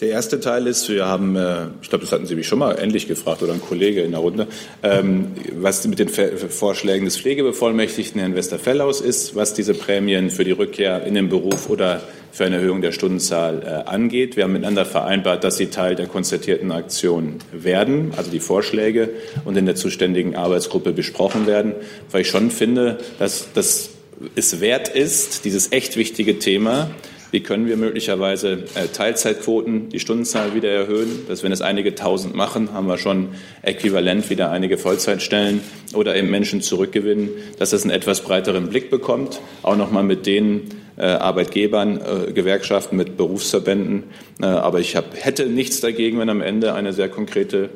[0.00, 2.72] Der erste Teil ist, wir haben, äh, ich glaube, das hatten Sie mich schon mal
[2.72, 4.46] endlich gefragt oder ein Kollege in der Runde,
[4.82, 10.52] ähm, was mit den Vorschlägen des Pflegebevollmächtigten Herrn Westerfellaus ist, was diese Prämien für die
[10.52, 14.36] Rückkehr in den Beruf oder für eine Erhöhung der Stundenzahl äh, angeht.
[14.36, 19.08] Wir haben miteinander vereinbart, dass sie Teil der konzertierten Aktion werden, also die Vorschläge
[19.46, 21.72] und in der zuständigen Arbeitsgruppe besprochen werden,
[22.10, 23.90] weil ich schon finde, dass das
[24.34, 26.90] es wert ist, dieses echt wichtige Thema
[27.36, 31.26] wie können wir möglicherweise äh, Teilzeitquoten, die Stundenzahl wieder erhöhen?
[31.28, 33.28] Dass wenn es einige tausend machen, haben wir schon
[33.60, 35.60] äquivalent wieder einige Vollzeitstellen
[35.92, 37.28] oder eben Menschen zurückgewinnen,
[37.58, 40.62] dass es einen etwas breiteren Blick bekommt, auch nochmal mit den
[40.96, 44.04] äh, Arbeitgebern, äh, Gewerkschaften, mit Berufsverbänden.
[44.40, 47.68] aber ich hab, hätte nichts dagegen, wenn am Ende eine sehr konkrete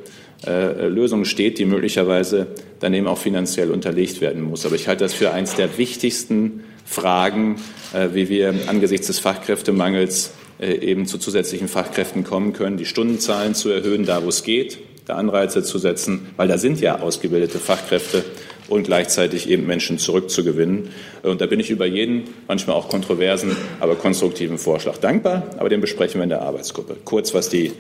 [0.46, 2.46] Lösung steht, die möglicherweise
[2.78, 4.64] dann eben auch finanziell unterlegt werden muss.
[4.64, 7.56] Aber ich halte das für eines der wichtigsten Fragen,
[7.92, 13.54] äh, wie wir angesichts des Fachkräftemangels äh, eben zu zusätzlichen Fachkräften kommen können, die Stundenzahlen
[13.54, 17.58] zu erhöhen, da wo es geht, da Anreize zu setzen, weil da sind ja ausgebildete
[17.58, 18.24] Fachkräfte
[18.68, 20.90] und gleichzeitig eben Menschen zurückzugewinnen.
[21.22, 25.42] Und da bin ich über jeden, manchmal auch kontroversen, aber konstruktiven Vorschlag dankbar.
[25.58, 26.96] Aber den besprechen wir in der Arbeitsgruppe.
[27.04, 27.72] Kurz, was die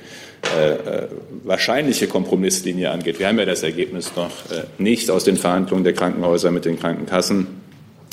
[0.58, 1.08] äh, äh
[1.44, 3.18] wahrscheinliche Kompromisslinie angeht.
[3.18, 6.78] Wir haben ja das Ergebnis noch äh, nicht aus den Verhandlungen der Krankenhäuser mit den
[6.78, 7.46] Krankenkassen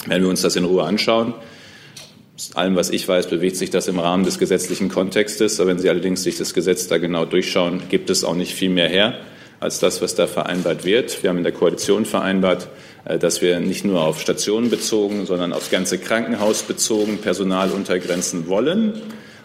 [0.07, 1.33] wenn wir uns das in Ruhe anschauen,
[2.53, 5.59] allem, was ich weiß, bewegt sich das im Rahmen des gesetzlichen Kontextes.
[5.59, 8.69] Aber wenn Sie allerdings sich das Gesetz da genau durchschauen, gibt es auch nicht viel
[8.69, 9.17] mehr her.
[9.59, 11.23] als das, was da vereinbart wird.
[11.23, 12.69] Wir haben in der Koalition vereinbart,
[13.05, 18.47] äh, dass wir nicht nur auf Stationen bezogen, sondern aufs ganze Krankenhaus bezogen Personal untergrenzen
[18.47, 18.93] wollen.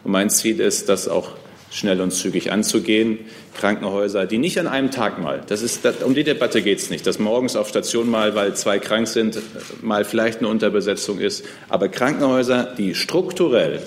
[0.04, 1.30] Und mein Ziel ist, das auch
[1.72, 3.18] schnell und zügig anzugehen.
[3.56, 6.90] Krankenhäuser, die nicht an einem Tag mal, das ist, das, um die Debatte geht es
[6.90, 9.38] nicht, dass morgens auf Station mal, weil zwei krank sind,
[9.82, 13.82] mal vielleicht eine Unterbesetzung ist, aber Krankenhäuser, die strukturell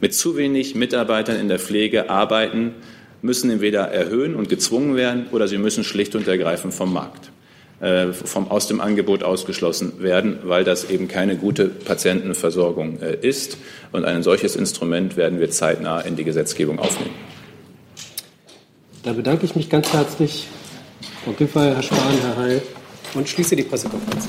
[0.00, 2.74] mit zu wenig Mitarbeitern in der Pflege arbeiten,
[3.20, 7.30] müssen entweder erhöhen und gezwungen werden oder sie müssen schlicht und ergreifend vom Markt.
[7.80, 13.56] Äh, vom, aus dem Angebot ausgeschlossen werden, weil das eben keine gute Patientenversorgung äh, ist.
[13.92, 17.14] Und ein solches Instrument werden wir zeitnah in die Gesetzgebung aufnehmen.
[19.04, 20.48] Da bedanke ich mich ganz herzlich,
[21.24, 22.62] Frau Giffey, Herr Spahn, Herr Heil,
[23.14, 24.26] und schließe die Pressekonferenz.